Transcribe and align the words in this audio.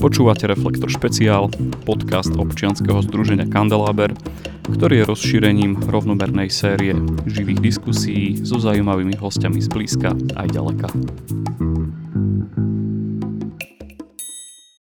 Počúvate 0.00 0.48
Reflektor 0.48 0.88
špeciál, 0.88 1.52
podcast 1.84 2.32
občianskeho 2.32 3.04
združenia 3.04 3.44
Kandeláber, 3.44 4.16
ktorý 4.64 5.04
je 5.04 5.08
rozšírením 5.12 5.76
rovnomernej 5.76 6.48
série 6.48 6.96
živých 7.28 7.60
diskusí 7.60 8.40
so 8.40 8.56
zaujímavými 8.56 9.20
hostiami 9.20 9.60
z 9.60 9.68
blízka 9.68 10.16
aj 10.40 10.56
ďaleka. 10.56 10.88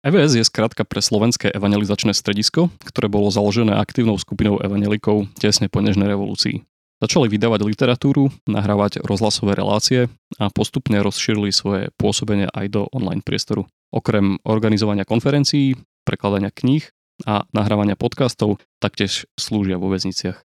EVS 0.05 0.37
je 0.37 0.45
skratka 0.45 0.85
pre 0.85 1.01
slovenské 1.01 1.49
evangelizačné 1.49 2.13
stredisko, 2.13 2.69
ktoré 2.85 3.09
bolo 3.09 3.33
založené 3.33 3.73
aktívnou 3.73 4.21
skupinou 4.21 4.61
evangelikov 4.61 5.33
tesne 5.41 5.73
po 5.73 5.81
nežnej 5.81 6.13
revolúcii. 6.13 6.76
Začali 6.97 7.29
vydávať 7.29 7.61
literatúru, 7.61 8.33
nahrávať 8.49 9.05
rozhlasové 9.05 9.53
relácie 9.53 10.09
a 10.41 10.49
postupne 10.49 10.97
rozšírili 11.05 11.53
svoje 11.53 11.93
pôsobenie 12.01 12.49
aj 12.49 12.67
do 12.73 12.83
online 12.89 13.21
priestoru. 13.21 13.69
Okrem 13.93 14.41
organizovania 14.49 15.05
konferencií, 15.05 15.77
prekladania 16.09 16.49
kníh 16.49 16.89
a 17.29 17.45
nahrávania 17.53 18.01
podcastov 18.01 18.65
taktiež 18.81 19.29
slúžia 19.37 19.77
vo 19.77 19.93
väzniciach. 19.93 20.41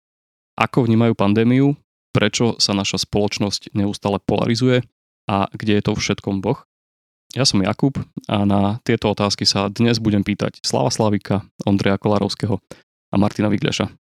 Ako 0.58 0.90
vnímajú 0.90 1.14
pandémiu, 1.14 1.78
prečo 2.10 2.58
sa 2.58 2.74
naša 2.74 2.98
spoločnosť 2.98 3.70
neustále 3.70 4.18
polarizuje 4.18 4.82
a 5.30 5.46
kde 5.54 5.78
je 5.78 5.82
to 5.86 5.94
všetkom 5.94 6.42
Boh? 6.42 6.66
Ja 7.30 7.46
som 7.46 7.62
Jakub 7.62 7.94
a 8.26 8.42
na 8.42 8.82
tieto 8.82 9.14
otázky 9.14 9.46
sa 9.46 9.70
dnes 9.70 10.02
budem 10.02 10.26
pýtať 10.26 10.58
Slava 10.66 10.90
Slavika, 10.90 11.46
Ondreja 11.62 11.94
Kolárovského 11.94 12.58
a 13.10 13.14
Martina 13.14 13.46
Vigľaša. 13.46 13.99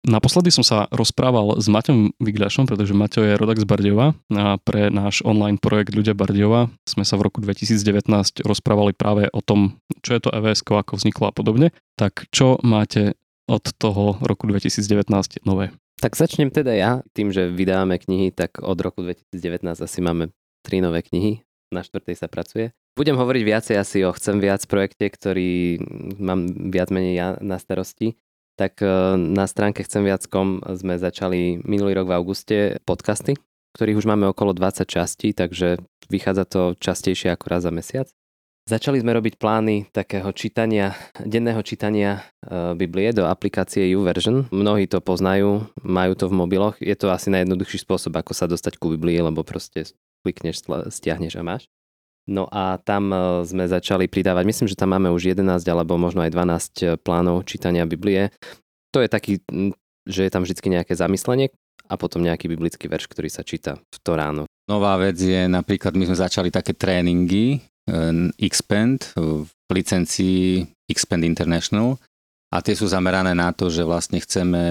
Naposledy 0.00 0.48
som 0.48 0.64
sa 0.64 0.88
rozprával 0.88 1.60
s 1.60 1.68
Maťom 1.68 2.16
Vigľašom, 2.16 2.64
pretože 2.64 2.96
Maťo 2.96 3.20
je 3.20 3.36
rodak 3.36 3.60
z 3.60 3.68
Bardejova 3.68 4.16
a 4.32 4.56
pre 4.56 4.88
náš 4.88 5.20
online 5.28 5.60
projekt 5.60 5.92
Ľudia 5.92 6.16
Bardejova 6.16 6.72
sme 6.88 7.04
sa 7.04 7.20
v 7.20 7.28
roku 7.28 7.44
2019 7.44 8.08
rozprávali 8.40 8.96
práve 8.96 9.28
o 9.28 9.44
tom, 9.44 9.76
čo 10.00 10.16
je 10.16 10.24
to 10.24 10.32
EVS, 10.32 10.64
ako 10.64 10.96
vzniklo 10.96 11.28
a 11.28 11.36
podobne. 11.36 11.76
Tak 12.00 12.32
čo 12.32 12.56
máte 12.64 13.20
od 13.44 13.60
toho 13.76 14.16
roku 14.24 14.48
2019 14.48 15.44
nové? 15.44 15.68
Tak 16.00 16.16
začnem 16.16 16.48
teda 16.48 16.72
ja. 16.72 16.92
Tým, 17.12 17.28
že 17.28 17.52
vydávame 17.52 18.00
knihy, 18.00 18.32
tak 18.32 18.64
od 18.64 18.80
roku 18.80 19.04
2019 19.04 19.84
asi 19.84 20.00
máme 20.00 20.32
tri 20.64 20.80
nové 20.80 21.04
knihy. 21.04 21.44
Na 21.76 21.84
štvrtej 21.84 22.16
sa 22.16 22.26
pracuje. 22.32 22.72
Budem 22.96 23.20
hovoriť 23.20 23.42
viacej 23.44 23.76
asi 23.76 24.02
o 24.08 24.16
Chcem 24.16 24.40
viac 24.40 24.64
projekte, 24.64 25.12
ktorý 25.12 25.76
mám 26.16 26.72
viac 26.72 26.88
menej 26.88 27.14
ja 27.14 27.28
na 27.44 27.60
starosti 27.60 28.16
tak 28.60 28.84
e, 28.84 29.16
na 29.16 29.48
stránke 29.48 29.80
chcem 29.80 30.04
sme 30.76 30.94
začali 31.00 31.64
minulý 31.64 31.96
rok 31.96 32.12
v 32.12 32.16
auguste 32.20 32.56
podcasty, 32.84 33.40
ktorých 33.72 34.04
už 34.04 34.04
máme 34.04 34.28
okolo 34.28 34.52
20 34.52 34.84
častí, 34.84 35.32
takže 35.32 35.80
vychádza 36.12 36.44
to 36.44 36.62
častejšie 36.76 37.32
ako 37.32 37.44
raz 37.48 37.64
za 37.64 37.72
mesiac. 37.72 38.12
Začali 38.68 39.00
sme 39.00 39.16
robiť 39.16 39.40
plány 39.40 39.88
takého 39.88 40.28
čítania, 40.36 40.92
denného 41.16 41.64
čítania 41.64 42.20
e, 42.44 42.76
Biblie 42.76 43.16
do 43.16 43.24
aplikácie 43.24 43.88
YouVersion. 43.96 44.52
Mnohí 44.52 44.84
to 44.84 45.00
poznajú, 45.00 45.64
majú 45.80 46.12
to 46.12 46.28
v 46.28 46.36
mobiloch. 46.36 46.76
Je 46.84 46.92
to 46.92 47.08
asi 47.08 47.32
najjednoduchší 47.32 47.80
spôsob, 47.80 48.12
ako 48.20 48.36
sa 48.36 48.44
dostať 48.44 48.76
ku 48.76 48.92
Biblii, 48.92 49.24
lebo 49.24 49.40
proste 49.40 49.88
klikneš, 50.20 50.68
stiahneš 50.92 51.40
a 51.40 51.42
máš. 51.42 51.64
No 52.30 52.46
a 52.46 52.78
tam 52.78 53.10
e, 53.10 53.42
sme 53.42 53.66
začali 53.66 54.06
pridávať, 54.06 54.46
myslím, 54.46 54.68
že 54.70 54.78
tam 54.78 54.94
máme 54.94 55.10
už 55.10 55.34
11 55.34 55.66
alebo 55.66 55.98
možno 55.98 56.22
aj 56.22 56.30
12 56.30 56.38
e, 56.38 56.86
plánov 56.94 57.42
čítania 57.42 57.82
Biblie. 57.90 58.30
To 58.94 59.02
je 59.02 59.10
taký, 59.10 59.42
že 60.06 60.20
je 60.22 60.30
tam 60.30 60.46
vždy 60.46 60.78
nejaké 60.78 60.94
zamyslenie 60.94 61.50
a 61.90 61.98
potom 61.98 62.22
nejaký 62.22 62.46
biblický 62.46 62.86
verš, 62.86 63.10
ktorý 63.10 63.26
sa 63.26 63.42
číta 63.42 63.82
v 63.82 63.98
to 63.98 64.14
ráno. 64.14 64.46
Nová 64.70 64.94
vec 65.02 65.18
je 65.18 65.50
napríklad, 65.50 65.98
my 65.98 66.06
sme 66.06 66.22
začali 66.22 66.54
také 66.54 66.78
tréningy 66.78 67.58
e, 67.58 67.90
Xpend 68.46 69.10
v 69.18 69.50
licencii 69.74 70.70
Xpend 70.86 71.26
International 71.26 71.98
a 72.50 72.58
tie 72.58 72.74
sú 72.74 72.90
zamerané 72.90 73.30
na 73.30 73.54
to, 73.54 73.70
že 73.70 73.86
vlastne 73.86 74.18
chceme 74.18 74.62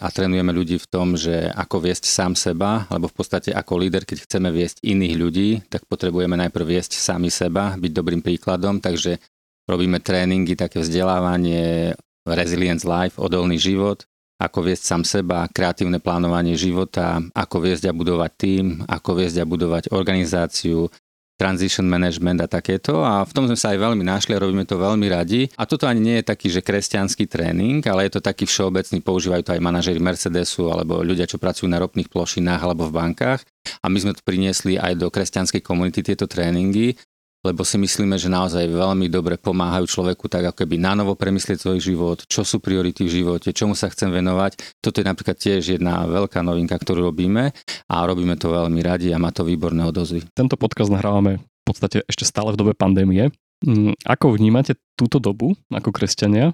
a 0.00 0.08
trénujeme 0.08 0.56
ľudí 0.56 0.80
v 0.80 0.88
tom, 0.88 1.20
že 1.20 1.52
ako 1.52 1.84
viesť 1.84 2.08
sám 2.08 2.32
seba, 2.32 2.88
alebo 2.88 3.12
v 3.12 3.16
podstate 3.20 3.52
ako 3.52 3.76
líder, 3.76 4.08
keď 4.08 4.24
chceme 4.24 4.48
viesť 4.48 4.80
iných 4.80 5.14
ľudí, 5.20 5.48
tak 5.68 5.84
potrebujeme 5.84 6.32
najprv 6.32 6.64
viesť 6.64 6.96
sami 6.96 7.28
seba, 7.28 7.76
byť 7.76 7.92
dobrým 7.92 8.24
príkladom, 8.24 8.80
takže 8.80 9.20
robíme 9.68 10.00
tréningy, 10.00 10.56
také 10.56 10.80
vzdelávanie, 10.80 11.92
Resilience 12.26 12.82
Life, 12.88 13.20
odolný 13.20 13.60
život, 13.60 14.02
ako 14.40 14.66
viesť 14.66 14.82
sám 14.84 15.02
seba, 15.04 15.46
kreatívne 15.52 16.00
plánovanie 16.00 16.56
života, 16.56 17.20
ako 17.36 17.68
viesť 17.68 17.88
a 17.88 17.96
budovať 17.96 18.32
tým, 18.36 18.64
ako 18.88 19.10
viesť 19.12 19.44
a 19.44 19.48
budovať 19.48 19.84
organizáciu, 19.92 20.88
transition 21.36 21.84
management 21.84 22.40
a 22.40 22.48
takéto 22.48 23.04
a 23.04 23.20
v 23.22 23.32
tom 23.36 23.44
sme 23.44 23.56
sa 23.60 23.76
aj 23.76 23.78
veľmi 23.78 24.02
našli 24.02 24.32
a 24.32 24.42
robíme 24.42 24.64
to 24.64 24.80
veľmi 24.80 25.06
radi. 25.12 25.46
A 25.60 25.68
toto 25.68 25.84
ani 25.84 26.00
nie 26.00 26.16
je 26.20 26.28
taký, 26.32 26.48
že 26.48 26.64
kresťanský 26.64 27.28
tréning, 27.28 27.84
ale 27.84 28.08
je 28.08 28.16
to 28.16 28.20
taký 28.24 28.48
všeobecný, 28.48 29.04
používajú 29.04 29.42
to 29.44 29.52
aj 29.52 29.60
manažeri 29.60 30.00
Mercedesu 30.00 30.72
alebo 30.72 31.04
ľudia, 31.04 31.28
čo 31.28 31.36
pracujú 31.36 31.68
na 31.68 31.78
ropných 31.80 32.08
plošinách 32.08 32.60
alebo 32.64 32.88
v 32.88 32.96
bankách. 32.96 33.44
A 33.84 33.86
my 33.92 33.98
sme 34.00 34.12
to 34.16 34.24
priniesli 34.24 34.80
aj 34.80 34.96
do 34.96 35.12
kresťanskej 35.12 35.60
komunity 35.60 36.00
tieto 36.00 36.24
tréningy 36.24 36.96
lebo 37.44 37.62
si 37.62 37.76
myslíme, 37.76 38.16
že 38.16 38.32
naozaj 38.32 38.70
veľmi 38.70 39.06
dobre 39.12 39.36
pomáhajú 39.36 39.86
človeku 39.86 40.26
tak 40.26 40.50
ako 40.52 40.64
keby 40.64 40.80
nanovo 40.80 41.14
premyslieť 41.14 41.62
svoj 41.62 41.78
život, 41.78 42.18
čo 42.26 42.42
sú 42.42 42.58
priority 42.58 43.06
v 43.06 43.22
živote, 43.22 43.52
čomu 43.52 43.76
sa 43.76 43.92
chcem 43.92 44.10
venovať. 44.10 44.80
Toto 44.80 45.02
je 45.02 45.06
napríklad 45.06 45.36
tiež 45.38 45.78
jedna 45.78 46.06
veľká 46.08 46.42
novinka, 46.42 46.74
ktorú 46.74 47.12
robíme 47.12 47.52
a 47.90 47.94
robíme 48.06 48.34
to 48.40 48.50
veľmi 48.50 48.80
radi 48.82 49.12
a 49.12 49.20
má 49.20 49.30
to 49.30 49.46
výborné 49.46 49.86
odozvy. 49.86 50.26
Tento 50.34 50.58
podcast 50.58 50.90
nahrávame 50.90 51.42
v 51.42 51.62
podstate 51.66 52.06
ešte 52.06 52.26
stále 52.26 52.54
v 52.54 52.60
dobe 52.62 52.72
pandémie. 52.74 53.30
Mm, 53.64 53.96
ako 54.04 54.36
vnímate 54.36 54.76
túto 54.94 55.16
dobu 55.16 55.56
ako 55.72 55.90
kresťania? 55.90 56.52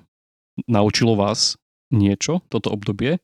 Naučilo 0.68 1.16
vás 1.16 1.56
niečo, 1.92 2.44
toto 2.48 2.72
obdobie? 2.72 3.18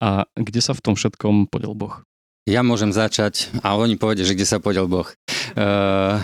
A 0.00 0.28
kde 0.36 0.60
sa 0.60 0.76
v 0.76 0.84
tom 0.84 0.94
všetkom 0.96 1.48
podiel 1.48 1.72
Boh? 1.72 2.04
Ja 2.46 2.62
môžem 2.62 2.94
začať 2.94 3.50
a 3.64 3.74
oni 3.74 3.98
povedia, 3.98 4.22
že 4.22 4.38
kde 4.38 4.46
sa 4.46 4.62
podiel 4.62 4.86
Boh. 4.86 5.08
Uh, 5.58 6.22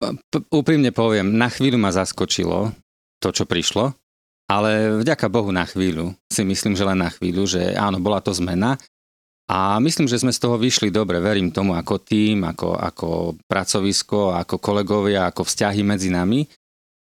P- 0.00 0.48
úprimne 0.48 0.90
poviem, 0.90 1.36
na 1.36 1.52
chvíľu 1.52 1.76
ma 1.76 1.92
zaskočilo 1.92 2.72
to, 3.20 3.28
čo 3.30 3.44
prišlo, 3.44 3.92
ale 4.48 4.98
vďaka 5.04 5.28
Bohu 5.28 5.52
na 5.52 5.68
chvíľu. 5.68 6.16
Si 6.26 6.42
myslím, 6.42 6.74
že 6.74 6.88
len 6.88 7.04
na 7.04 7.12
chvíľu, 7.12 7.44
že 7.44 7.76
áno, 7.76 8.00
bola 8.00 8.18
to 8.24 8.32
zmena. 8.32 8.80
A 9.50 9.82
myslím, 9.82 10.06
že 10.06 10.22
sme 10.22 10.30
z 10.30 10.40
toho 10.40 10.54
vyšli 10.54 10.94
dobre. 10.94 11.18
Verím 11.18 11.50
tomu 11.50 11.74
ako 11.74 11.98
tým, 12.00 12.46
ako, 12.46 12.78
ako 12.78 13.08
pracovisko, 13.50 14.30
ako 14.30 14.62
kolegovia, 14.62 15.26
ako 15.26 15.42
vzťahy 15.42 15.82
medzi 15.82 16.06
nami. 16.06 16.46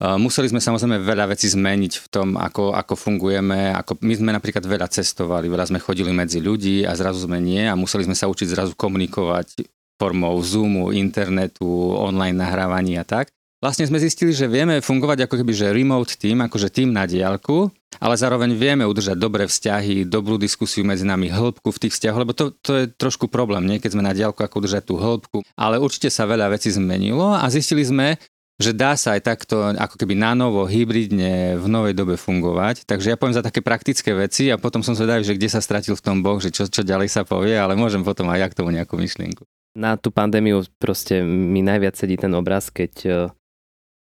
Museli 0.01 0.49
sme 0.49 0.57
samozrejme 0.57 1.05
veľa 1.05 1.29
vecí 1.29 1.45
zmeniť 1.45 1.93
v 2.01 2.07
tom, 2.09 2.33
ako, 2.33 2.73
ako 2.73 2.97
fungujeme. 2.97 3.69
Ako, 3.77 4.01
my 4.01 4.13
sme 4.17 4.33
napríklad 4.33 4.65
veľa 4.65 4.89
cestovali, 4.89 5.45
veľa 5.53 5.69
sme 5.69 5.77
chodili 5.77 6.09
medzi 6.09 6.41
ľudí 6.41 6.81
a 6.81 6.97
zrazu 6.97 7.29
sme 7.29 7.37
nie 7.37 7.61
a 7.61 7.77
museli 7.77 8.09
sme 8.09 8.17
sa 8.17 8.25
učiť 8.25 8.57
zrazu 8.57 8.73
komunikovať 8.73 9.61
formou 10.01 10.41
Zoomu, 10.41 10.89
internetu, 10.89 11.93
online 11.93 12.33
nahrávaní 12.33 12.97
a 12.97 13.05
tak. 13.05 13.29
Vlastne 13.61 13.85
sme 13.85 14.01
zistili, 14.01 14.33
že 14.33 14.49
vieme 14.49 14.81
fungovať 14.81 15.29
ako 15.29 15.45
keby 15.45 15.53
že 15.53 15.69
remote 15.69 16.17
team, 16.17 16.41
akože 16.41 16.73
tým 16.73 16.89
na 16.89 17.05
diálku, 17.05 17.69
ale 18.01 18.17
zároveň 18.17 18.57
vieme 18.57 18.89
udržať 18.89 19.13
dobré 19.13 19.45
vzťahy, 19.45 20.09
dobrú 20.09 20.41
diskusiu 20.41 20.81
medzi 20.81 21.05
nami, 21.05 21.29
hĺbku 21.29 21.69
v 21.69 21.81
tých 21.85 21.93
vzťahoch, 21.93 22.21
lebo 22.25 22.33
to, 22.33 22.57
to 22.57 22.71
je 22.73 22.85
trošku 22.89 23.29
problém, 23.29 23.69
nie? 23.69 23.77
keď 23.77 23.93
sme 23.93 24.01
na 24.01 24.17
diálku, 24.17 24.41
ako 24.41 24.65
udržať 24.65 24.83
tú 24.89 24.97
hĺbku. 24.97 25.45
Ale 25.53 25.77
určite 25.77 26.09
sa 26.09 26.25
veľa 26.25 26.49
vecí 26.49 26.73
zmenilo 26.73 27.37
a 27.37 27.45
zistili 27.53 27.85
sme, 27.85 28.17
že 28.57 28.73
dá 28.73 28.97
sa 28.97 29.13
aj 29.13 29.21
takto 29.29 29.61
ako 29.77 29.93
keby 29.93 30.17
na 30.17 30.33
novo, 30.33 30.65
hybridne 30.65 31.61
v 31.61 31.65
novej 31.69 31.93
dobe 31.93 32.17
fungovať. 32.17 32.89
Takže 32.89 33.13
ja 33.13 33.17
poviem 33.17 33.37
za 33.37 33.45
také 33.45 33.61
praktické 33.61 34.17
veci 34.17 34.49
a 34.49 34.57
potom 34.57 34.81
som 34.81 34.97
zvedavý, 34.97 35.21
že 35.21 35.37
kde 35.37 35.53
sa 35.53 35.61
stratil 35.61 35.93
v 35.93 36.01
tom 36.01 36.25
Boh, 36.25 36.41
že 36.41 36.49
čo, 36.49 36.65
čo 36.65 36.81
ďalej 36.81 37.13
sa 37.13 37.21
povie, 37.29 37.53
ale 37.53 37.77
môžem 37.77 38.01
potom 38.01 38.25
aj 38.33 38.41
ja 38.41 38.47
k 38.49 38.57
tomu 38.57 38.73
nejakú 38.73 38.97
myšlienku 38.97 39.45
na 39.75 39.95
tú 39.95 40.11
pandémiu 40.11 40.67
proste 40.79 41.23
mi 41.23 41.63
najviac 41.63 41.95
sedí 41.95 42.19
ten 42.19 42.31
obraz, 42.35 42.67
keď 42.67 42.93
e, 43.03 43.11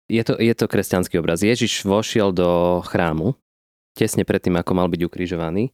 je 0.09 0.23
to, 0.25 0.33
je 0.37 0.53
to 0.57 0.65
kresťanský 0.65 1.21
obraz. 1.21 1.45
Ježiš 1.45 1.85
vošiel 1.85 2.33
do 2.33 2.81
chrámu 2.85 3.37
tesne 3.93 4.25
predtým, 4.25 4.57
ako 4.57 4.71
mal 4.73 4.87
byť 4.89 5.01
ukrižovaný 5.05 5.69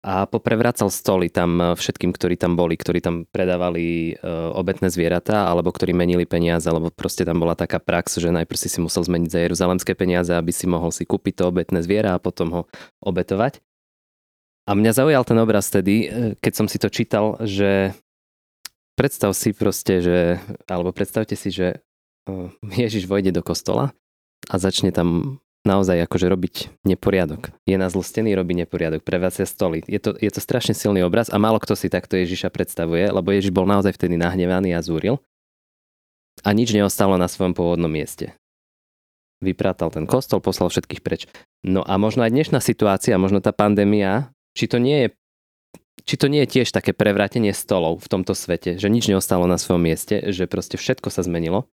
a 0.00 0.24
poprevracal 0.24 0.90
stoly 0.90 1.30
tam 1.30 1.62
e, 1.62 1.64
všetkým, 1.78 2.10
ktorí 2.10 2.34
tam 2.34 2.58
boli, 2.58 2.74
ktorí 2.74 2.98
tam 2.98 3.22
predávali 3.30 4.18
e, 4.18 4.22
obetné 4.50 4.90
zvieratá 4.90 5.46
alebo 5.46 5.70
ktorí 5.70 5.94
menili 5.94 6.26
peniaze, 6.26 6.66
alebo 6.66 6.90
proste 6.90 7.22
tam 7.22 7.38
bola 7.38 7.54
taká 7.54 7.78
prax, 7.78 8.18
že 8.18 8.34
najprv 8.34 8.58
si 8.58 8.80
musel 8.82 9.06
zmeniť 9.06 9.30
za 9.30 9.40
jeruzalemské 9.46 9.94
peniaze, 9.94 10.34
aby 10.34 10.50
si 10.50 10.66
mohol 10.66 10.90
si 10.90 11.06
kúpiť 11.06 11.38
to 11.38 11.44
obetné 11.54 11.86
zviera 11.86 12.18
a 12.18 12.22
potom 12.22 12.50
ho 12.50 12.62
obetovať. 12.98 13.62
A 14.66 14.74
mňa 14.76 14.92
zaujal 14.94 15.22
ten 15.26 15.38
obraz 15.38 15.66
tedy, 15.66 16.06
keď 16.38 16.52
som 16.54 16.66
si 16.70 16.78
to 16.78 16.86
čítal, 16.92 17.34
že 17.42 17.90
predstav 19.00 19.32
si 19.32 19.56
proste, 19.56 20.04
že, 20.04 20.18
alebo 20.68 20.92
predstavte 20.92 21.32
si, 21.32 21.48
že 21.48 21.80
Ježiš 22.84 23.08
vojde 23.08 23.32
do 23.32 23.40
kostola 23.40 23.96
a 24.52 24.54
začne 24.60 24.92
tam 24.92 25.40
naozaj 25.64 26.04
akože 26.04 26.28
robiť 26.28 26.54
neporiadok. 26.84 27.52
Je 27.64 27.80
na 27.80 27.88
zlostený, 27.88 28.36
robí 28.36 28.52
neporiadok, 28.52 29.00
prevracia 29.00 29.48
stoly. 29.48 29.80
Je 29.88 30.00
to, 30.00 30.12
je 30.16 30.28
to 30.28 30.40
strašne 30.40 30.76
silný 30.76 31.00
obraz 31.00 31.32
a 31.32 31.40
málo 31.40 31.56
kto 31.56 31.80
si 31.80 31.88
takto 31.88 32.20
Ježiša 32.20 32.52
predstavuje, 32.52 33.08
lebo 33.08 33.32
Ježiš 33.32 33.56
bol 33.56 33.64
naozaj 33.64 33.96
vtedy 33.96 34.20
nahnevaný 34.20 34.76
a 34.76 34.84
zúril 34.84 35.16
a 36.44 36.52
nič 36.52 36.72
neostalo 36.72 37.16
na 37.16 37.28
svojom 37.28 37.56
pôvodnom 37.56 37.88
mieste. 37.88 38.36
vyprátal 39.40 39.88
ten 39.88 40.04
kostol, 40.04 40.44
poslal 40.44 40.68
všetkých 40.68 41.00
preč. 41.00 41.24
No 41.64 41.80
a 41.80 41.96
možno 41.96 42.28
aj 42.28 42.32
dnešná 42.36 42.60
situácia, 42.60 43.16
možno 43.16 43.40
tá 43.40 43.56
pandémia, 43.56 44.28
či 44.52 44.68
to 44.68 44.76
nie 44.76 45.08
je 45.08 45.08
či 46.10 46.18
to 46.18 46.26
nie 46.26 46.42
je 46.42 46.58
tiež 46.58 46.74
také 46.74 46.90
prevrátenie 46.90 47.54
stolov 47.54 48.02
v 48.02 48.10
tomto 48.10 48.34
svete, 48.34 48.82
že 48.82 48.90
nič 48.90 49.06
neostalo 49.06 49.46
na 49.46 49.54
svojom 49.54 49.86
mieste, 49.86 50.34
že 50.34 50.50
proste 50.50 50.74
všetko 50.74 51.06
sa 51.06 51.22
zmenilo. 51.22 51.70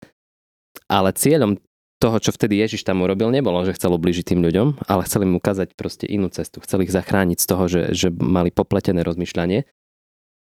Ale 0.88 1.12
cieľom 1.12 1.60
toho, 2.00 2.16
čo 2.24 2.31
vtedy 2.31 2.63
Ježiš 2.63 2.88
tam 2.88 3.04
urobil, 3.04 3.28
nebolo, 3.28 3.60
že 3.68 3.75
chcel 3.75 3.92
ubližiť 3.92 4.31
tým 4.31 4.39
ľuďom, 4.39 4.88
ale 4.88 5.04
chcel 5.04 5.28
im 5.28 5.36
ukázať 5.36 5.75
proste 5.75 6.07
inú 6.07 6.31
cestu. 6.31 6.63
Chcel 6.63 6.88
ich 6.88 6.95
zachrániť 6.95 7.44
z 7.44 7.45
toho, 7.51 7.63
že, 7.68 7.81
že 7.92 8.07
mali 8.07 8.56
popletené 8.56 9.04
rozmýšľanie. 9.04 9.68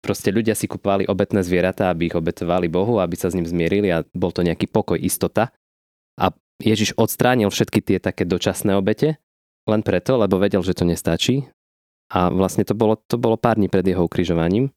Proste 0.03 0.35
ľudia 0.35 0.59
si 0.59 0.67
kupovali 0.67 1.06
obetné 1.06 1.47
zvieratá, 1.47 1.94
aby 1.94 2.11
ich 2.11 2.19
obetovali 2.19 2.67
Bohu, 2.67 2.99
aby 2.99 3.15
sa 3.15 3.31
s 3.31 3.38
ním 3.38 3.47
zmierili 3.47 3.94
a 3.94 4.03
bol 4.19 4.35
to 4.35 4.43
nejaký 4.43 4.67
pokoj, 4.67 4.99
istota. 4.99 5.55
A 6.19 6.35
Ježiš 6.59 6.99
odstránil 6.99 7.55
všetky 7.55 7.87
tie 7.87 8.03
také 8.03 8.27
dočasné 8.27 8.75
obete, 8.75 9.23
len 9.71 9.87
preto, 9.87 10.19
lebo 10.19 10.43
vedel, 10.43 10.67
že 10.67 10.75
to 10.75 10.83
nestačí. 10.83 11.47
A 12.12 12.31
vlastne 12.31 12.62
to 12.62 12.75
bolo, 12.76 12.94
to 12.97 13.19
bolo 13.19 13.35
pár 13.35 13.58
dní 13.58 13.67
pred 13.67 13.82
jeho 13.82 14.06
ukrižovaním. 14.06 14.70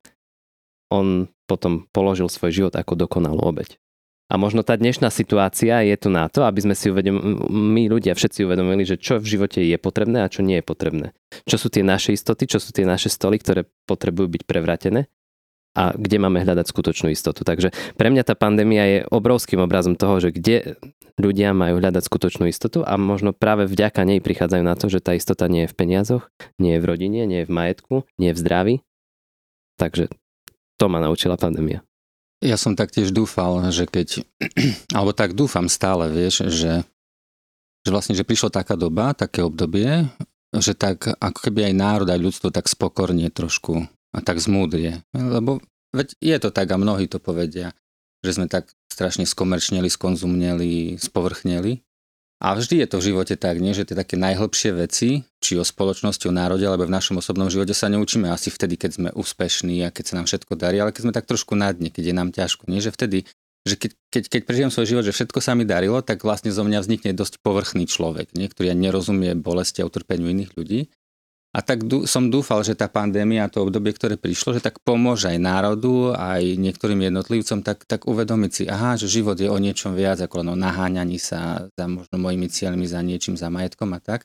On 0.89 1.29
potom 1.45 1.85
položil 1.93 2.29
svoj 2.29 2.49
život 2.49 2.73
ako 2.73 2.97
dokonalú 2.97 3.41
obeť. 3.41 3.77
A 4.29 4.37
možno 4.37 4.61
tá 4.61 4.77
dnešná 4.77 5.09
situácia 5.09 5.81
je 5.81 5.95
tu 5.97 6.13
na 6.13 6.29
to, 6.29 6.45
aby 6.45 6.61
sme 6.61 6.77
si 6.77 6.93
uvedom, 6.93 7.17
my 7.49 7.89
ľudia 7.89 8.13
všetci 8.13 8.45
uvedomili, 8.45 8.85
že 8.85 9.01
čo 9.01 9.17
v 9.17 9.25
živote 9.25 9.57
je 9.57 9.73
potrebné 9.81 10.21
a 10.21 10.29
čo 10.29 10.45
nie 10.45 10.61
je 10.61 10.65
potrebné. 10.65 11.17
Čo 11.49 11.65
sú 11.65 11.67
tie 11.73 11.81
naše 11.81 12.13
istoty, 12.13 12.45
čo 12.45 12.61
sú 12.61 12.69
tie 12.69 12.85
naše 12.85 13.09
stoly, 13.09 13.41
ktoré 13.41 13.65
potrebujú 13.89 14.29
byť 14.37 14.43
prevratené 14.45 15.09
a 15.73 15.97
kde 15.97 16.17
máme 16.21 16.45
hľadať 16.45 16.65
skutočnú 16.69 17.09
istotu. 17.09 17.41
Takže 17.41 17.73
pre 17.97 18.13
mňa 18.13 18.21
tá 18.21 18.37
pandémia 18.37 18.85
je 18.85 18.99
obrovským 19.09 19.65
obrazom 19.65 19.97
toho, 19.97 20.21
že 20.21 20.29
kde 20.29 20.77
ľudia 21.19 21.51
majú 21.51 21.83
hľadať 21.83 22.03
skutočnú 22.07 22.47
istotu 22.47 22.81
a 22.87 22.95
možno 22.95 23.35
práve 23.35 23.67
vďaka 23.67 24.07
nej 24.07 24.23
prichádzajú 24.23 24.63
na 24.63 24.73
to, 24.79 24.87
že 24.87 25.03
tá 25.03 25.11
istota 25.13 25.51
nie 25.51 25.67
je 25.67 25.71
v 25.71 25.77
peniazoch, 25.77 26.31
nie 26.55 26.79
je 26.79 26.81
v 26.81 26.87
rodine, 26.87 27.27
nie 27.27 27.43
je 27.43 27.47
v 27.51 27.53
majetku, 27.53 28.07
nie 28.15 28.31
je 28.31 28.35
v 28.39 28.41
zdraví. 28.41 28.75
Takže 29.75 30.07
to 30.79 30.85
ma 30.87 31.03
naučila 31.03 31.35
pandémia. 31.35 31.83
Ja 32.39 32.55
som 32.55 32.79
taktiež 32.79 33.11
dúfal, 33.11 33.59
že 33.75 33.83
keď, 33.83 34.23
alebo 34.95 35.11
tak 35.11 35.35
dúfam 35.35 35.67
stále, 35.67 36.07
vieš, 36.07 36.47
že, 36.47 36.87
že 37.83 37.89
vlastne, 37.91 38.15
že 38.15 38.23
prišla 38.23 38.63
taká 38.63 38.79
doba, 38.79 39.11
také 39.11 39.43
obdobie, 39.43 40.07
že 40.55 40.71
tak 40.71 41.03
ako 41.19 41.39
keby 41.51 41.69
aj 41.69 41.75
národ, 41.75 42.07
aj 42.07 42.23
ľudstvo 42.23 42.47
tak 42.49 42.71
spokorne 42.71 43.27
trošku 43.27 43.85
a 44.15 44.19
tak 44.23 44.39
zmúdrie. 44.39 45.03
Lebo 45.11 45.59
veď 45.91 46.15
je 46.17 46.37
to 46.39 46.49
tak 46.49 46.71
a 46.71 46.79
mnohí 46.79 47.11
to 47.11 47.19
povedia, 47.19 47.75
že 48.25 48.31
sme 48.35 48.51
tak 48.51 48.71
strašne 48.91 49.23
skomerčneli, 49.23 49.87
skonzumneli, 49.87 50.99
spovrchneli. 50.99 51.83
A 52.39 52.55
vždy 52.55 52.83
je 52.83 52.87
to 52.87 53.03
v 53.03 53.07
živote 53.11 53.35
tak, 53.35 53.59
nie? 53.59 53.75
že 53.75 53.83
tie 53.83 53.99
také 53.99 54.15
najhlbšie 54.15 54.71
veci, 54.71 55.27
či 55.43 55.59
o 55.59 55.63
spoločnosti, 55.67 56.23
o 56.23 56.31
národe, 56.31 56.63
alebo 56.63 56.87
v 56.87 56.95
našom 56.95 57.19
osobnom 57.19 57.51
živote 57.51 57.75
sa 57.75 57.91
neučíme 57.91 58.31
asi 58.31 58.47
vtedy, 58.47 58.79
keď 58.79 58.91
sme 58.95 59.09
úspešní 59.11 59.83
a 59.83 59.91
keď 59.91 60.03
sa 60.07 60.13
nám 60.15 60.25
všetko 60.31 60.55
darí, 60.55 60.79
ale 60.79 60.95
keď 60.95 61.01
sme 61.03 61.13
tak 61.15 61.27
trošku 61.27 61.59
na 61.59 61.75
dne, 61.75 61.91
keď 61.91 62.03
je 62.11 62.15
nám 62.15 62.31
ťažko. 62.31 62.71
Nie? 62.71 62.79
Že 62.79 62.95
vtedy, 62.95 63.17
že 63.67 63.75
keď, 63.75 63.91
keď, 64.07 64.23
keď 64.31 64.41
prežijem 64.47 64.71
svoj 64.71 64.87
život, 64.87 65.03
že 65.03 65.11
všetko 65.11 65.39
sa 65.43 65.51
mi 65.51 65.67
darilo, 65.67 65.99
tak 65.99 66.23
vlastne 66.23 66.47
zo 66.55 66.63
mňa 66.63 66.79
vznikne 66.79 67.11
dosť 67.11 67.43
povrchný 67.43 67.91
človek, 67.91 68.31
nie? 68.31 68.47
ktorý 68.47 68.71
nerozumie 68.71 69.35
bolesti 69.35 69.83
a 69.83 69.87
utrpeniu 69.91 70.31
iných 70.31 70.55
ľudí. 70.55 70.87
A 71.59 71.65
tak 71.65 71.83
dú, 71.83 72.07
som 72.07 72.31
dúfal, 72.31 72.63
že 72.63 72.71
tá 72.71 72.87
pandémia, 72.87 73.51
to 73.51 73.67
obdobie, 73.67 73.91
ktoré 73.91 74.15
prišlo, 74.15 74.55
že 74.55 74.63
tak 74.63 74.79
pomôže 74.79 75.27
aj 75.27 75.43
národu, 75.43 76.15
aj 76.15 76.55
niektorým 76.55 77.11
jednotlivcom, 77.11 77.67
tak, 77.67 77.83
tak 77.83 78.07
uvedomiť 78.07 78.51
si, 78.55 78.63
aha, 78.63 78.95
že 78.95 79.11
život 79.11 79.35
je 79.35 79.51
o 79.51 79.59
niečom 79.59 79.91
viac 79.91 80.23
ako 80.23 80.39
len 80.39 80.55
o 80.55 80.55
naháňaní 80.55 81.19
sa 81.19 81.67
za 81.75 81.85
možno 81.91 82.15
mojimi 82.15 82.47
cieľmi, 82.47 82.87
za 82.87 83.03
niečím, 83.03 83.35
za 83.35 83.51
majetkom 83.51 83.91
a 83.91 83.99
tak. 83.99 84.23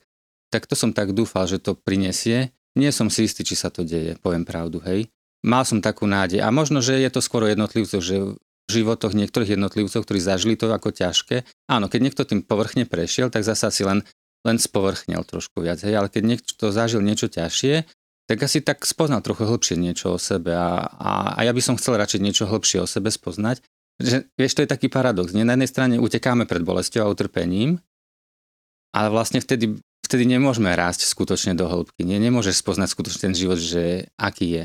Tak 0.54 0.70
to 0.70 0.78
som 0.78 0.94
tak 0.94 1.10
dúfal, 1.10 1.50
že 1.50 1.58
to 1.58 1.74
prinesie. 1.74 2.54
Nie 2.78 2.94
som 2.94 3.10
si 3.10 3.26
istý, 3.26 3.42
či 3.42 3.58
sa 3.58 3.66
to 3.66 3.82
deje, 3.82 4.14
poviem 4.22 4.46
pravdu, 4.46 4.78
hej. 4.86 5.10
Mal 5.42 5.66
som 5.66 5.82
takú 5.82 6.06
nádej. 6.06 6.38
A 6.38 6.54
možno, 6.54 6.78
že 6.86 7.02
je 7.02 7.10
to 7.10 7.18
skoro 7.18 7.50
jednotlivcov, 7.50 7.98
že 7.98 8.38
v 8.64 8.70
životoch 8.70 9.10
niektorých 9.10 9.58
jednotlivcov, 9.58 10.06
ktorí 10.06 10.22
zažili 10.22 10.54
to 10.54 10.70
ako 10.70 10.94
ťažké. 10.94 11.42
Áno, 11.66 11.90
keď 11.90 12.00
niekto 12.00 12.22
tým 12.22 12.46
povrchne 12.46 12.86
prešiel, 12.86 13.28
tak 13.28 13.42
zasa 13.42 13.74
si 13.74 13.82
len 13.82 14.06
len 14.44 14.60
spovrchnil 14.60 15.24
trošku 15.24 15.64
viac. 15.64 15.80
Hej, 15.80 15.96
ale 15.96 16.08
keď 16.12 16.22
niekto 16.36 16.68
zažil 16.70 17.00
niečo 17.00 17.32
ťažšie, 17.32 17.88
tak 18.24 18.38
asi 18.40 18.64
tak 18.64 18.84
spoznal 18.88 19.20
trochu 19.20 19.44
hlbšie 19.44 19.76
niečo 19.76 20.16
o 20.16 20.18
sebe 20.20 20.56
a, 20.56 20.88
a, 20.88 21.10
a 21.36 21.40
ja 21.44 21.52
by 21.52 21.60
som 21.60 21.76
chcel 21.76 22.00
radšej 22.00 22.20
niečo 22.24 22.44
hlbšie 22.48 22.80
o 22.80 22.88
sebe 22.88 23.12
spoznať. 23.12 23.60
Že, 24.00 24.26
vieš, 24.34 24.52
to 24.56 24.62
je 24.64 24.72
taký 24.72 24.88
paradox. 24.88 25.36
Nie? 25.36 25.44
Na 25.44 25.54
jednej 25.54 25.70
strane 25.70 25.94
utekáme 26.00 26.48
pred 26.48 26.64
bolestou 26.64 27.04
a 27.04 27.10
utrpením, 27.12 27.78
ale 28.96 29.08
vlastne 29.12 29.44
vtedy, 29.44 29.76
vtedy 30.02 30.24
nemôžeme 30.24 30.72
rásť 30.72 31.04
skutočne 31.04 31.52
do 31.52 31.68
hĺbky. 31.68 32.02
Nie? 32.02 32.16
Nemôžeš 32.16 32.64
spoznať 32.64 32.88
skutočne 32.90 33.20
ten 33.30 33.34
život, 33.36 33.60
že 33.60 34.08
aký 34.16 34.46
je. 34.50 34.64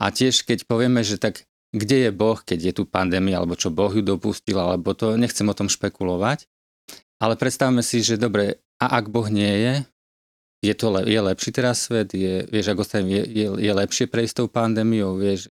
A 0.00 0.10
tiež 0.10 0.42
keď 0.42 0.66
povieme, 0.66 1.04
že 1.04 1.20
tak 1.20 1.44
kde 1.74 2.08
je 2.08 2.10
Boh, 2.14 2.38
keď 2.38 2.58
je 2.70 2.72
tu 2.72 2.82
pandémia, 2.86 3.42
alebo 3.42 3.58
čo 3.58 3.74
Boh 3.74 3.90
ju 3.90 4.00
dopustil, 4.00 4.54
alebo 4.54 4.94
to, 4.94 5.18
nechcem 5.18 5.46
o 5.50 5.58
tom 5.58 5.66
špekulovať, 5.66 6.46
ale 7.18 7.34
predstavme 7.34 7.82
si, 7.82 7.98
že 7.98 8.14
dobre, 8.14 8.62
a 8.82 8.98
ak 8.98 9.10
Boh 9.10 9.26
nie 9.30 9.50
je, 9.50 9.74
je, 10.64 10.74
to 10.74 10.88
le, 10.88 11.04
je 11.04 11.20
lepší 11.20 11.50
teraz 11.52 11.86
svet? 11.86 12.16
Je, 12.16 12.48
vieš, 12.48 12.72
ak 12.72 12.80
ostanem, 12.80 13.20
je, 13.20 13.22
je, 13.28 13.46
je 13.60 13.72
lepšie 13.72 14.08
prejsť 14.08 14.44
tou 14.44 14.48
pandémiou? 14.48 15.20
Vieš, 15.20 15.52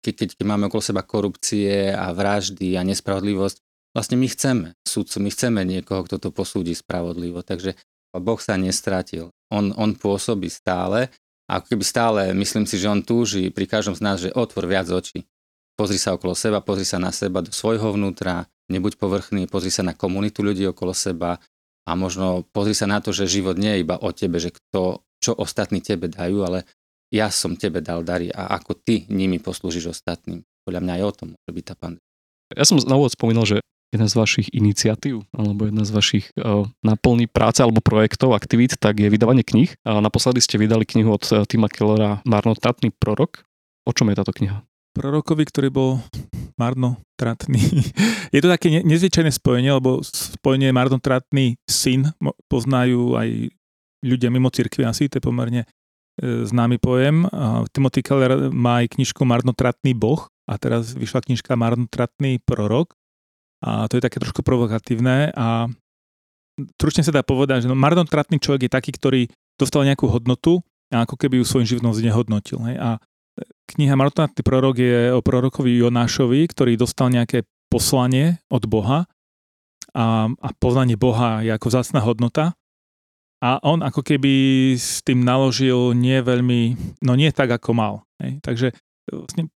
keď, 0.00 0.16
keď, 0.16 0.28
keď 0.40 0.44
máme 0.48 0.72
okolo 0.72 0.80
seba 0.80 1.04
korupcie 1.04 1.92
a 1.92 2.08
vraždy 2.16 2.80
a 2.80 2.82
nespravodlivosť, 2.82 3.60
vlastne 3.92 4.16
my 4.16 4.26
chceme 4.32 4.68
súdcu, 4.88 5.16
my 5.20 5.30
chceme 5.30 5.60
niekoho, 5.62 6.02
kto 6.08 6.16
to 6.16 6.28
posúdi 6.32 6.72
spravodlivo. 6.72 7.44
Takže 7.44 7.76
Boh 8.16 8.40
sa 8.40 8.56
nestratil. 8.56 9.30
On, 9.52 9.70
on 9.76 9.94
pôsobí 9.94 10.48
stále 10.48 11.12
a 11.50 11.58
ako 11.58 11.76
keby 11.76 11.84
stále, 11.84 12.20
myslím 12.34 12.64
si, 12.64 12.78
že 12.78 12.90
on 12.90 13.02
túži 13.02 13.50
pri 13.50 13.66
každom 13.66 13.94
z 13.94 14.02
nás, 14.02 14.16
že 14.22 14.34
otvor 14.34 14.66
viac 14.66 14.88
očí. 14.90 15.26
Pozri 15.74 15.98
sa 15.98 16.14
okolo 16.14 16.34
seba, 16.34 16.62
pozri 16.62 16.86
sa 16.86 16.98
na 17.02 17.10
seba 17.10 17.42
do 17.42 17.50
svojho 17.50 17.94
vnútra, 17.94 18.46
nebuď 18.70 18.96
povrchný, 19.00 19.50
pozri 19.50 19.74
sa 19.74 19.82
na 19.82 19.94
komunitu 19.94 20.46
ľudí 20.46 20.66
okolo 20.70 20.94
seba, 20.94 21.42
a 21.90 21.98
možno 21.98 22.46
pozri 22.54 22.70
sa 22.78 22.86
na 22.86 23.02
to, 23.02 23.10
že 23.10 23.26
život 23.26 23.58
nie 23.58 23.74
je 23.74 23.82
iba 23.82 23.98
o 23.98 24.14
tebe, 24.14 24.38
že 24.38 24.54
kto, 24.54 25.02
čo 25.18 25.34
ostatní 25.34 25.82
tebe 25.82 26.06
dajú, 26.06 26.46
ale 26.46 26.62
ja 27.10 27.26
som 27.34 27.58
tebe 27.58 27.82
dal 27.82 28.06
dary 28.06 28.30
a 28.30 28.54
ako 28.54 28.78
ty 28.78 29.10
nimi 29.10 29.42
poslúžiš 29.42 29.90
ostatným. 29.90 30.46
Podľa 30.62 30.80
mňa 30.86 30.92
aj 30.94 31.02
o 31.02 31.12
tom 31.18 31.28
môže 31.34 31.50
byť 31.50 31.64
tá 31.66 31.74
pandémia. 31.74 32.06
Ja 32.54 32.62
som 32.62 32.78
na 32.78 32.94
úvod 32.94 33.10
spomínal, 33.10 33.42
že 33.42 33.58
jedna 33.90 34.06
z 34.06 34.14
vašich 34.14 34.48
iniciatív 34.54 35.26
alebo 35.34 35.66
jedna 35.66 35.82
z 35.82 35.90
vašich 35.90 36.30
uh, 36.38 36.62
naplní 36.86 37.26
práce 37.26 37.58
alebo 37.58 37.82
projektov, 37.82 38.38
aktivít, 38.38 38.78
tak 38.78 39.02
je 39.02 39.10
vydávanie 39.10 39.42
kníh. 39.42 39.74
A 39.82 39.98
naposledy 39.98 40.38
ste 40.38 40.62
vydali 40.62 40.86
knihu 40.86 41.10
od 41.10 41.26
uh, 41.34 41.42
Tima 41.42 41.66
Kellera 41.66 42.22
Marnotratný 42.22 42.94
prorok. 42.94 43.42
O 43.82 43.90
čom 43.90 44.06
je 44.14 44.18
táto 44.18 44.30
kniha? 44.30 44.62
Prorokovi, 44.94 45.42
ktorý 45.46 45.68
bol 45.74 45.90
marnotratný. 46.60 47.60
Je 48.36 48.40
to 48.44 48.52
také 48.52 48.84
nezvyčajné 48.84 49.32
spojenie, 49.32 49.72
lebo 49.72 50.04
spojenie 50.04 50.68
marnotratný 50.76 51.56
syn 51.64 52.12
poznajú 52.52 53.16
aj 53.16 53.48
ľudia 54.04 54.28
mimo 54.28 54.52
cirkvi 54.52 54.84
asi, 54.84 55.08
to 55.08 55.20
je 55.20 55.24
pomerne 55.24 55.64
e, 55.64 55.68
známy 56.48 56.80
pojem. 56.80 57.28
Timothy 57.72 58.00
Keller 58.00 58.48
má 58.48 58.80
aj 58.80 58.96
knižku 58.96 59.28
Marnotratný 59.28 59.92
boh 59.92 60.24
a 60.48 60.56
teraz 60.56 60.96
vyšla 60.96 61.20
knižka 61.20 61.52
Marnotratný 61.52 62.40
prorok 62.40 62.96
a 63.60 63.84
to 63.92 64.00
je 64.00 64.04
také 64.04 64.16
trošku 64.24 64.40
provokatívne 64.40 65.36
a 65.36 65.68
tručne 66.80 67.04
sa 67.04 67.12
dá 67.12 67.20
povedať, 67.20 67.64
že 67.64 67.68
no, 67.68 67.76
marnotratný 67.76 68.40
človek 68.40 68.68
je 68.68 68.72
taký, 68.72 68.90
ktorý 68.96 69.20
dostal 69.60 69.84
nejakú 69.84 70.08
hodnotu 70.08 70.64
a 70.88 71.04
ako 71.04 71.20
keby 71.20 71.40
ju 71.40 71.44
svojim 71.44 71.68
životom 71.68 71.92
znehodnotil. 71.92 72.58
Hej? 72.72 72.76
A 72.80 72.88
Kniha 73.70 73.94
Martinátny 73.94 74.42
prorok 74.42 74.76
je 74.82 75.14
o 75.14 75.22
prorokovi 75.22 75.78
Jonášovi, 75.78 76.42
ktorý 76.50 76.74
dostal 76.74 77.06
nejaké 77.14 77.46
poslanie 77.70 78.42
od 78.50 78.66
Boha 78.66 79.06
a, 79.94 80.26
a 80.26 80.48
poznanie 80.58 80.98
Boha 80.98 81.42
je 81.46 81.54
ako 81.54 81.68
zácná 81.70 82.02
hodnota. 82.02 82.54
A 83.40 83.56
on 83.64 83.80
ako 83.80 84.04
keby 84.04 84.32
s 84.76 85.00
tým 85.00 85.24
naložil 85.24 85.96
nie 85.96 86.20
veľmi, 86.20 86.76
no 87.00 87.16
nie 87.16 87.32
tak, 87.32 87.48
ako 87.48 87.72
mal. 87.72 87.94
Hej. 88.20 88.36
Takže 88.44 88.66
vlastne, 89.08 89.48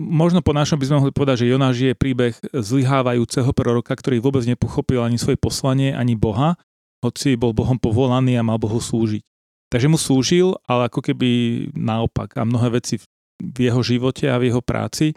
možno 0.00 0.40
po 0.40 0.56
našom 0.56 0.80
by 0.80 0.88
sme 0.88 0.98
mohli 1.04 1.12
povedať, 1.12 1.44
že 1.44 1.52
Jonáš 1.52 1.76
je 1.84 1.92
príbeh 1.92 2.32
zlyhávajúceho 2.56 3.52
proroka, 3.52 3.92
ktorý 3.92 4.24
vôbec 4.24 4.48
nepochopil 4.48 5.04
ani 5.04 5.20
svoje 5.20 5.36
poslanie, 5.36 5.92
ani 5.92 6.16
Boha, 6.16 6.56
hoci 7.04 7.36
bol 7.36 7.52
Bohom 7.52 7.76
povolaný 7.76 8.40
a 8.40 8.46
mal 8.46 8.56
Bohu 8.56 8.80
slúžiť. 8.80 9.20
Takže 9.68 9.90
mu 9.92 10.00
slúžil, 10.00 10.56
ale 10.64 10.88
ako 10.88 11.04
keby 11.04 11.28
naopak. 11.76 12.32
A 12.40 12.48
mnohé 12.48 12.80
veci 12.80 13.02
jeho 13.40 13.80
živote 13.84 14.28
a 14.28 14.40
v 14.40 14.52
jeho 14.52 14.62
práci 14.64 15.16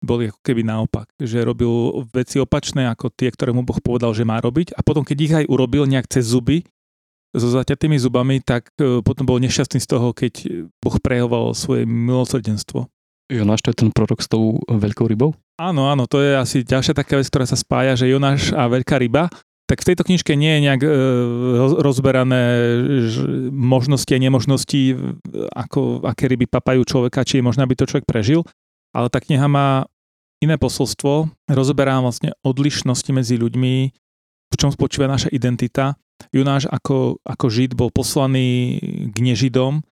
boli 0.00 0.32
ako 0.32 0.40
keby 0.40 0.64
naopak, 0.64 1.12
že 1.20 1.44
robil 1.44 1.68
veci 2.08 2.40
opačné 2.40 2.88
ako 2.88 3.12
tie, 3.12 3.28
ktoré 3.28 3.52
mu 3.52 3.60
Boh 3.60 3.76
povedal, 3.84 4.16
že 4.16 4.24
má 4.24 4.40
robiť 4.40 4.72
a 4.72 4.80
potom, 4.80 5.04
keď 5.04 5.16
ich 5.20 5.34
aj 5.44 5.44
urobil 5.52 5.84
nejak 5.84 6.08
cez 6.08 6.24
zuby, 6.32 6.64
so 7.30 7.46
zaťatými 7.46 7.94
zubami, 7.94 8.42
tak 8.42 8.74
e, 8.74 9.02
potom 9.06 9.22
bol 9.22 9.38
nešťastný 9.38 9.78
z 9.78 9.86
toho, 9.86 10.10
keď 10.10 10.66
Boh 10.82 10.96
prejavoval 10.98 11.54
svoje 11.54 11.86
milosrdenstvo. 11.86 12.90
Jonáš, 13.30 13.62
to 13.62 13.70
je 13.70 13.86
ten 13.86 13.90
prorok 13.94 14.18
s 14.18 14.26
tou 14.26 14.58
veľkou 14.66 15.06
rybou? 15.06 15.38
Áno, 15.54 15.86
áno, 15.86 16.10
to 16.10 16.18
je 16.18 16.34
asi 16.34 16.66
ďalšia 16.66 16.98
taká 16.98 17.14
vec, 17.14 17.30
ktorá 17.30 17.46
sa 17.46 17.54
spája, 17.54 17.94
že 17.94 18.10
Jonáš 18.10 18.50
a 18.50 18.66
veľká 18.66 18.98
ryba, 18.98 19.30
tak 19.70 19.86
v 19.86 19.94
tejto 19.94 20.02
knižke 20.02 20.34
nie 20.34 20.58
je 20.58 20.60
nejak 20.66 20.82
e, 20.82 20.90
rozberané 21.78 22.42
možnosti 23.54 24.10
a 24.10 24.18
nemožnosti, 24.18 24.98
ako, 25.54 26.02
aké 26.02 26.26
ryby 26.26 26.50
papajú 26.50 26.82
človeka, 26.82 27.22
či 27.22 27.38
je 27.38 27.46
možné, 27.46 27.62
aby 27.62 27.78
to 27.78 27.86
človek 27.86 28.02
prežil, 28.02 28.42
ale 28.90 29.06
tá 29.06 29.22
kniha 29.22 29.46
má 29.46 29.86
iné 30.42 30.58
posolstvo, 30.58 31.30
rozoberá 31.46 32.02
vlastne 32.02 32.34
odlišnosti 32.42 33.14
medzi 33.14 33.38
ľuďmi, 33.38 33.74
v 34.50 34.54
čom 34.58 34.74
spočíva 34.74 35.06
naša 35.06 35.30
identita. 35.30 35.94
Junáš 36.34 36.66
ako, 36.66 37.22
ako 37.22 37.46
žid 37.46 37.78
bol 37.78 37.94
poslaný 37.94 38.82
k 39.14 39.16
nežidom, 39.22 39.86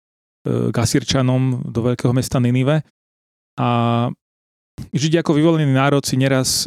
e, 0.47 0.71
k 0.71 0.76
Asirčanom 0.78 1.66
do 1.66 1.81
veľkého 1.83 2.14
mesta 2.14 2.38
Ninive 2.38 2.87
a 3.59 3.69
Židi 4.90 5.23
ako 5.23 5.38
vyvolený 5.38 5.71
národ 5.71 6.02
si 6.02 6.19
neraz 6.19 6.66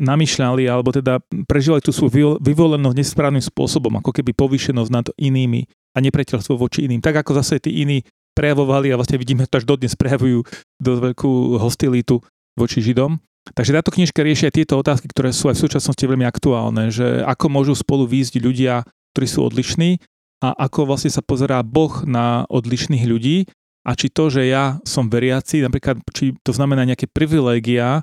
namýšľali, 0.00 0.64
alebo 0.68 0.94
teda 0.94 1.20
prežívali 1.44 1.84
tú 1.84 1.92
svoju 1.92 2.40
vyvolenosť 2.40 2.96
nesprávnym 2.96 3.44
spôsobom, 3.44 4.00
ako 4.00 4.10
keby 4.14 4.32
povýšenosť 4.32 4.90
nad 4.90 5.06
inými 5.20 5.68
a 5.92 5.98
nepriateľstvo 6.00 6.56
voči 6.56 6.88
iným. 6.88 7.04
Tak 7.04 7.20
ako 7.26 7.36
zase 7.42 7.60
tí 7.60 7.84
iní 7.84 8.06
prejavovali 8.32 8.88
a 8.92 8.96
vlastne 8.96 9.20
vidíme 9.20 9.44
to 9.44 9.60
až 9.60 9.68
dodnes 9.68 9.92
prejavujú 9.92 10.48
dosť 10.80 11.00
veľkú 11.12 11.32
hostilitu 11.60 12.24
voči 12.56 12.80
Židom. 12.80 13.20
Takže 13.52 13.74
táto 13.74 13.90
knižka 13.90 14.22
rieši 14.22 14.48
aj 14.48 14.54
tieto 14.54 14.78
otázky, 14.78 15.10
ktoré 15.10 15.34
sú 15.34 15.50
aj 15.50 15.58
v 15.58 15.64
súčasnosti 15.66 16.04
veľmi 16.06 16.22
aktuálne, 16.22 16.94
že 16.94 17.26
ako 17.26 17.50
môžu 17.50 17.74
spolu 17.74 18.06
výjsť 18.06 18.38
ľudia, 18.38 18.86
ktorí 19.12 19.26
sú 19.26 19.42
odlišní 19.42 19.98
a 20.46 20.54
ako 20.54 20.94
vlastne 20.94 21.10
sa 21.10 21.26
pozerá 21.26 21.60
Boh 21.66 22.06
na 22.06 22.46
odlišných 22.46 23.04
ľudí 23.04 23.50
a 23.82 23.98
či 23.98 24.14
to, 24.14 24.30
že 24.30 24.46
ja 24.46 24.78
som 24.86 25.10
veriaci, 25.10 25.58
napríklad, 25.58 25.98
či 26.14 26.38
to 26.46 26.54
znamená 26.54 26.86
nejaké 26.86 27.10
privilégia 27.10 27.98
e, 27.98 28.02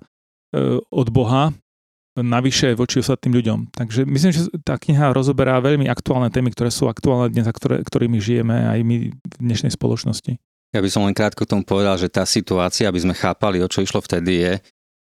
od 0.84 1.08
Boha, 1.08 1.56
navyše 2.24 2.76
voči 2.76 3.00
ostatným 3.00 3.40
ľuďom. 3.42 3.60
Takže 3.74 4.06
myslím, 4.06 4.32
že 4.32 4.42
tá 4.62 4.76
kniha 4.76 5.12
rozoberá 5.12 5.60
veľmi 5.60 5.88
aktuálne 5.88 6.30
témy, 6.30 6.54
ktoré 6.54 6.70
sú 6.70 6.88
aktuálne 6.92 7.32
dnes 7.32 7.48
a 7.48 7.54
ktoré, 7.54 7.82
ktorými 7.82 8.20
žijeme 8.22 8.56
aj 8.70 8.80
my 8.84 8.96
v 9.12 9.36
dnešnej 9.42 9.74
spoločnosti. 9.74 10.38
Ja 10.70 10.80
by 10.86 10.90
som 10.90 11.06
len 11.06 11.18
krátko 11.18 11.50
tomu 11.50 11.66
povedal, 11.66 11.98
že 11.98 12.14
tá 12.14 12.24
situácia, 12.30 12.86
aby 12.86 13.02
sme 13.02 13.18
chápali, 13.18 13.58
o 13.60 13.72
čo 13.72 13.82
išlo 13.82 14.06
vtedy, 14.06 14.34
je, 14.46 14.54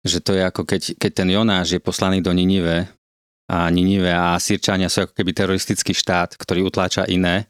že 0.04 0.18
to 0.20 0.34
je 0.36 0.42
ako 0.42 0.66
keď, 0.66 0.98
keď 0.98 1.10
ten 1.14 1.28
Jonáš 1.30 1.78
je 1.78 1.80
poslaný 1.80 2.20
do 2.20 2.34
Ninive 2.34 2.90
a 3.46 3.70
Ninive 3.70 4.10
a 4.10 4.34
Sýrčania 4.36 4.90
sú 4.90 5.06
ako 5.06 5.14
keby 5.14 5.30
teroristický 5.30 5.94
štát, 5.94 6.34
ktorý 6.36 6.66
utláča 6.66 7.06
iné. 7.06 7.46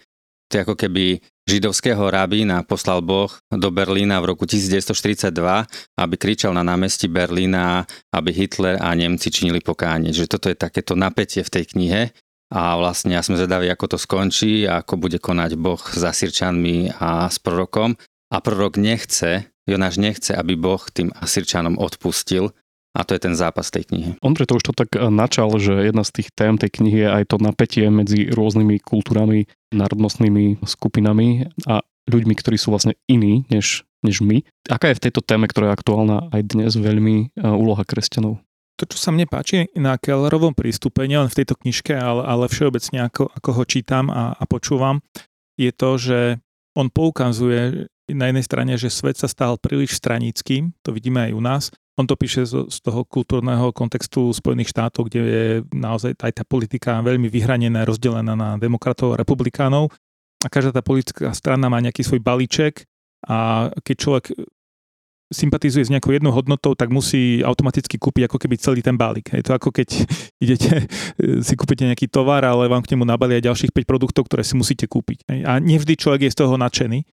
To 0.52 0.60
je 0.60 0.62
ako 0.62 0.76
keby 0.76 1.18
židovského 1.44 2.00
rabína 2.08 2.64
poslal 2.64 3.04
Boh 3.04 3.30
do 3.52 3.68
Berlína 3.68 4.20
v 4.20 4.34
roku 4.34 4.48
1942, 4.48 5.30
aby 6.00 6.14
kričal 6.16 6.56
na 6.56 6.64
námestí 6.64 7.06
Berlína, 7.06 7.84
aby 8.10 8.32
Hitler 8.32 8.80
a 8.80 8.96
Nemci 8.96 9.28
činili 9.28 9.60
pokánie. 9.60 10.10
Že 10.10 10.26
toto 10.26 10.46
je 10.48 10.56
takéto 10.56 10.96
napätie 10.96 11.44
v 11.44 11.52
tej 11.52 11.64
knihe 11.76 12.02
a 12.54 12.78
vlastne 12.78 13.16
ja 13.16 13.22
sme 13.24 13.34
zvedaví, 13.34 13.68
ako 13.68 13.96
to 13.96 13.98
skončí 14.00 14.64
a 14.68 14.80
ako 14.84 14.94
bude 15.00 15.18
konať 15.18 15.58
Boh 15.58 15.80
s 15.80 16.02
Asirčanmi 16.02 16.96
a 16.96 17.28
s 17.28 17.42
prorokom. 17.42 17.96
A 18.32 18.36
prorok 18.42 18.80
nechce, 18.80 19.52
Jonáš 19.64 20.00
nechce, 20.00 20.34
aby 20.34 20.58
Boh 20.58 20.80
tým 20.90 21.12
Asirčanom 21.14 21.78
odpustil, 21.78 22.52
a 22.94 23.02
to 23.02 23.18
je 23.18 23.20
ten 23.26 23.34
zápas 23.34 23.74
tej 23.74 23.90
knihy. 23.90 24.14
Ondrej 24.22 24.46
to 24.46 24.56
už 24.62 24.64
to 24.70 24.74
tak 24.74 24.94
načal, 25.10 25.50
že 25.58 25.74
jedna 25.74 26.06
z 26.06 26.22
tých 26.22 26.28
tém 26.30 26.54
tej 26.54 26.70
knihy 26.78 26.98
je 27.04 27.10
aj 27.10 27.24
to 27.34 27.36
napätie 27.42 27.90
medzi 27.90 28.30
rôznymi 28.30 28.78
kultúrami, 28.78 29.50
národnostnými 29.74 30.62
skupinami 30.62 31.50
a 31.66 31.82
ľuďmi, 32.06 32.34
ktorí 32.38 32.54
sú 32.54 32.70
vlastne 32.70 32.94
iní 33.10 33.50
než, 33.50 33.82
než 34.06 34.22
my. 34.22 34.46
Aká 34.70 34.94
je 34.94 34.98
v 35.02 35.04
tejto 35.10 35.20
téme, 35.26 35.50
ktorá 35.50 35.74
je 35.74 35.76
aktuálna 35.76 36.30
aj 36.30 36.42
dnes, 36.54 36.72
veľmi 36.78 37.34
e, 37.34 37.42
úloha 37.42 37.82
kresťanov? 37.82 38.38
To, 38.78 38.84
čo 38.90 38.98
sa 38.98 39.14
mne 39.14 39.26
páči 39.30 39.70
na 39.78 39.98
Kellerovom 39.98 40.54
prístupe, 40.54 41.06
nielen 41.06 41.30
v 41.30 41.38
tejto 41.42 41.54
knižke, 41.58 41.94
ale, 41.94 42.26
ale 42.26 42.50
všeobecne 42.50 43.06
ako, 43.06 43.30
ako 43.30 43.50
ho 43.54 43.64
čítam 43.66 44.10
a, 44.10 44.34
a 44.34 44.44
počúvam, 44.46 44.98
je 45.54 45.70
to, 45.70 45.90
že 45.98 46.18
on 46.74 46.90
poukazuje 46.90 47.86
na 48.10 48.24
jednej 48.28 48.44
strane, 48.44 48.72
že 48.74 48.90
svet 48.90 49.16
sa 49.16 49.30
stal 49.30 49.56
príliš 49.56 49.96
stranickým, 49.96 50.74
to 50.82 50.90
vidíme 50.90 51.22
aj 51.30 51.32
u 51.32 51.40
nás, 51.40 51.64
on 51.94 52.06
to 52.10 52.18
píše 52.18 52.42
z, 52.46 52.78
toho 52.82 53.06
kultúrneho 53.06 53.70
kontextu 53.70 54.34
Spojených 54.34 54.74
štátov, 54.74 55.06
kde 55.06 55.20
je 55.22 55.46
naozaj 55.70 56.18
aj 56.18 56.32
tá 56.42 56.44
politika 56.46 56.98
veľmi 56.98 57.30
vyhranená, 57.30 57.86
rozdelená 57.86 58.34
na 58.34 58.58
demokratov 58.58 59.14
a 59.14 59.20
republikánov 59.20 59.94
a 60.42 60.48
každá 60.50 60.74
tá 60.74 60.82
politická 60.82 61.30
strana 61.30 61.70
má 61.70 61.78
nejaký 61.78 62.02
svoj 62.02 62.18
balíček 62.18 62.82
a 63.24 63.70
keď 63.86 63.96
človek 63.96 64.24
sympatizuje 65.32 65.88
s 65.88 65.92
nejakou 65.92 66.12
jednou 66.12 66.30
hodnotou, 66.30 66.76
tak 66.76 66.92
musí 66.92 67.40
automaticky 67.40 67.96
kúpiť 67.96 68.28
ako 68.28 68.36
keby 68.38 68.54
celý 68.60 68.80
ten 68.84 68.94
balík. 68.94 69.32
Je 69.32 69.42
to 69.42 69.56
ako 69.56 69.72
keď 69.72 69.88
idete, 70.44 70.86
si 71.40 71.54
kúpite 71.56 71.82
nejaký 71.88 72.06
tovar, 72.06 72.44
ale 72.44 72.68
vám 72.68 72.84
k 72.84 72.94
nemu 72.94 73.08
nabalia 73.08 73.42
ďalších 73.42 73.72
5 73.72 73.88
produktov, 73.88 74.28
ktoré 74.28 74.44
si 74.44 74.54
musíte 74.54 74.84
kúpiť. 74.84 75.26
A 75.48 75.58
nevždy 75.58 75.96
človek 75.96 76.28
je 76.28 76.34
z 76.34 76.38
toho 76.38 76.54
nadšený. 76.60 77.06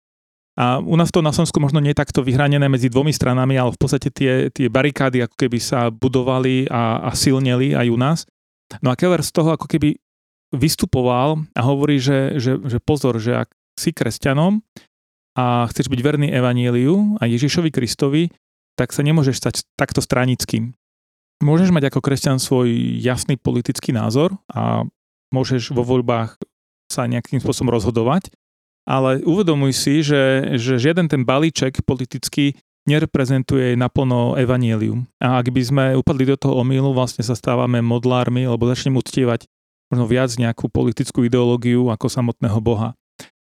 A 0.60 0.76
u 0.76 0.92
nás 0.92 1.08
to 1.08 1.24
na 1.24 1.32
Slovensku 1.32 1.56
možno 1.56 1.80
nie 1.80 1.96
je 1.96 2.02
takto 2.04 2.20
vyhranené 2.20 2.68
medzi 2.68 2.92
dvomi 2.92 3.16
stranami, 3.16 3.56
ale 3.56 3.72
v 3.72 3.80
podstate 3.80 4.12
tie, 4.12 4.52
tie 4.52 4.68
barikády 4.68 5.24
ako 5.24 5.32
keby 5.40 5.56
sa 5.56 5.88
budovali 5.88 6.68
a, 6.68 7.00
a 7.08 7.16
silneli 7.16 7.72
aj 7.72 7.88
u 7.88 7.96
nás. 7.96 8.18
No 8.84 8.92
a 8.92 8.98
Keller 9.00 9.24
z 9.24 9.32
toho 9.32 9.56
ako 9.56 9.64
keby 9.64 9.96
vystupoval 10.52 11.48
a 11.56 11.60
hovorí, 11.64 11.96
že, 11.96 12.36
že, 12.36 12.60
že 12.60 12.76
pozor, 12.76 13.16
že 13.16 13.40
ak 13.40 13.48
si 13.80 13.96
kresťanom 13.96 14.60
a 15.32 15.64
chceš 15.72 15.88
byť 15.88 16.00
verný 16.04 16.28
evaníliu 16.28 17.16
a 17.16 17.24
Ježišovi 17.24 17.72
Kristovi, 17.72 18.28
tak 18.76 18.92
sa 18.92 19.00
nemôžeš 19.00 19.40
stať 19.40 19.54
takto 19.80 20.04
stranickým. 20.04 20.76
Môžeš 21.40 21.72
mať 21.72 21.88
ako 21.88 22.04
kresťan 22.04 22.36
svoj 22.36 22.68
jasný 23.00 23.40
politický 23.40 23.96
názor 23.96 24.36
a 24.52 24.84
môžeš 25.32 25.72
vo 25.72 25.88
voľbách 25.88 26.36
sa 26.92 27.08
nejakým 27.08 27.40
spôsobom 27.40 27.72
rozhodovať, 27.72 28.28
ale 28.90 29.22
uvedomuj 29.22 29.70
si, 29.70 30.02
že, 30.02 30.58
že 30.58 30.82
žiaden 30.82 31.06
ten 31.06 31.22
balíček 31.22 31.86
politický 31.86 32.58
nereprezentuje 32.90 33.78
naplno 33.78 34.34
evanielium. 34.34 35.06
A 35.22 35.38
ak 35.38 35.54
by 35.54 35.62
sme 35.62 35.84
upadli 35.94 36.26
do 36.26 36.34
toho 36.34 36.58
omylu, 36.58 36.90
vlastne 36.90 37.22
sa 37.22 37.38
stávame 37.38 37.78
modlármi, 37.78 38.42
alebo 38.42 38.66
začneme 38.66 38.98
uctievať 38.98 39.46
možno 39.94 40.10
viac 40.10 40.34
nejakú 40.34 40.66
politickú 40.66 41.22
ideológiu 41.22 41.86
ako 41.86 42.10
samotného 42.10 42.58
Boha. 42.58 42.98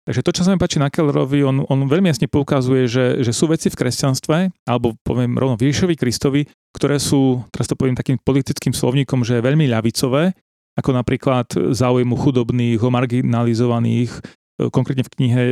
Takže 0.02 0.26
to, 0.26 0.34
čo 0.34 0.42
sa 0.42 0.50
mi 0.50 0.58
páči 0.58 0.82
na 0.82 0.90
Kellerovi, 0.90 1.46
on, 1.46 1.62
on 1.62 1.86
veľmi 1.86 2.10
jasne 2.10 2.26
poukazuje, 2.26 2.90
že, 2.90 3.22
že 3.22 3.30
sú 3.30 3.46
veci 3.46 3.70
v 3.70 3.78
kresťanstve, 3.78 4.66
alebo 4.66 4.98
poviem 5.06 5.38
rovno 5.38 5.54
v 5.54 5.70
Ježišovi 5.70 5.94
Kristovi, 5.94 6.42
ktoré 6.74 6.98
sú, 6.98 7.46
teraz 7.54 7.70
to 7.70 7.78
poviem 7.78 7.94
takým 7.94 8.18
politickým 8.18 8.74
slovníkom, 8.74 9.22
že 9.22 9.38
veľmi 9.38 9.70
ľavicové, 9.70 10.34
ako 10.74 10.90
napríklad 10.90 11.46
záujmu 11.54 12.18
chudobných, 12.18 12.82
marginalizovaných, 12.82 14.41
konkrétne 14.58 15.06
v 15.06 15.12
knihe 15.16 15.42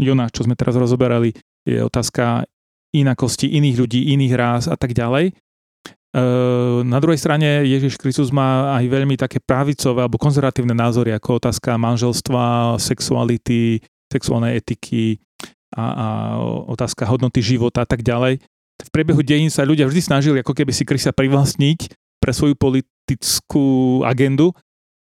Jona, 0.00 0.32
čo 0.32 0.46
sme 0.46 0.56
teraz 0.56 0.78
rozoberali, 0.78 1.36
je 1.66 1.82
otázka 1.84 2.48
inakosti 2.96 3.52
iných 3.52 3.76
ľudí, 3.76 4.00
iných 4.16 4.34
ráz 4.34 4.64
a 4.72 4.76
tak 4.80 4.96
ďalej. 4.96 5.36
Na 6.88 6.98
druhej 7.04 7.20
strane 7.20 7.68
Ježiš 7.68 8.00
Kristus 8.00 8.32
má 8.32 8.72
aj 8.80 8.84
veľmi 8.88 9.20
také 9.20 9.44
pravicové 9.44 10.08
alebo 10.08 10.16
konzervatívne 10.16 10.72
názory, 10.72 11.12
ako 11.12 11.36
otázka 11.36 11.76
manželstva, 11.76 12.80
sexuality, 12.80 13.84
sexuálnej 14.08 14.56
etiky 14.56 15.20
a, 15.76 15.84
a 15.84 16.06
otázka 16.64 17.04
hodnoty 17.04 17.44
života 17.44 17.84
a 17.84 17.88
tak 17.88 18.00
ďalej. 18.00 18.40
V 18.78 18.88
priebehu 18.88 19.20
dejín 19.20 19.52
sa 19.52 19.68
ľudia 19.68 19.84
vždy 19.84 20.00
snažili 20.00 20.40
ako 20.40 20.56
keby 20.56 20.72
si 20.72 20.88
Krista 20.88 21.12
privlastniť 21.12 21.92
pre 22.24 22.32
svoju 22.32 22.56
politickú 22.56 24.00
agendu 24.08 24.56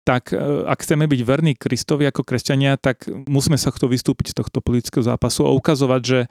tak 0.07 0.31
e, 0.31 0.39
ak 0.63 0.87
chceme 0.87 1.03
byť 1.03 1.21
verní 1.27 1.53
Kristovi 1.59 2.07
ako 2.07 2.23
kresťania, 2.23 2.79
tak 2.79 3.11
musíme 3.27 3.59
sa 3.59 3.75
to 3.75 3.91
vystúpiť 3.91 4.31
z 4.31 4.37
tohto 4.39 4.63
politického 4.63 5.03
zápasu 5.03 5.43
a 5.43 5.51
ukazovať, 5.51 6.01
že, 6.07 6.21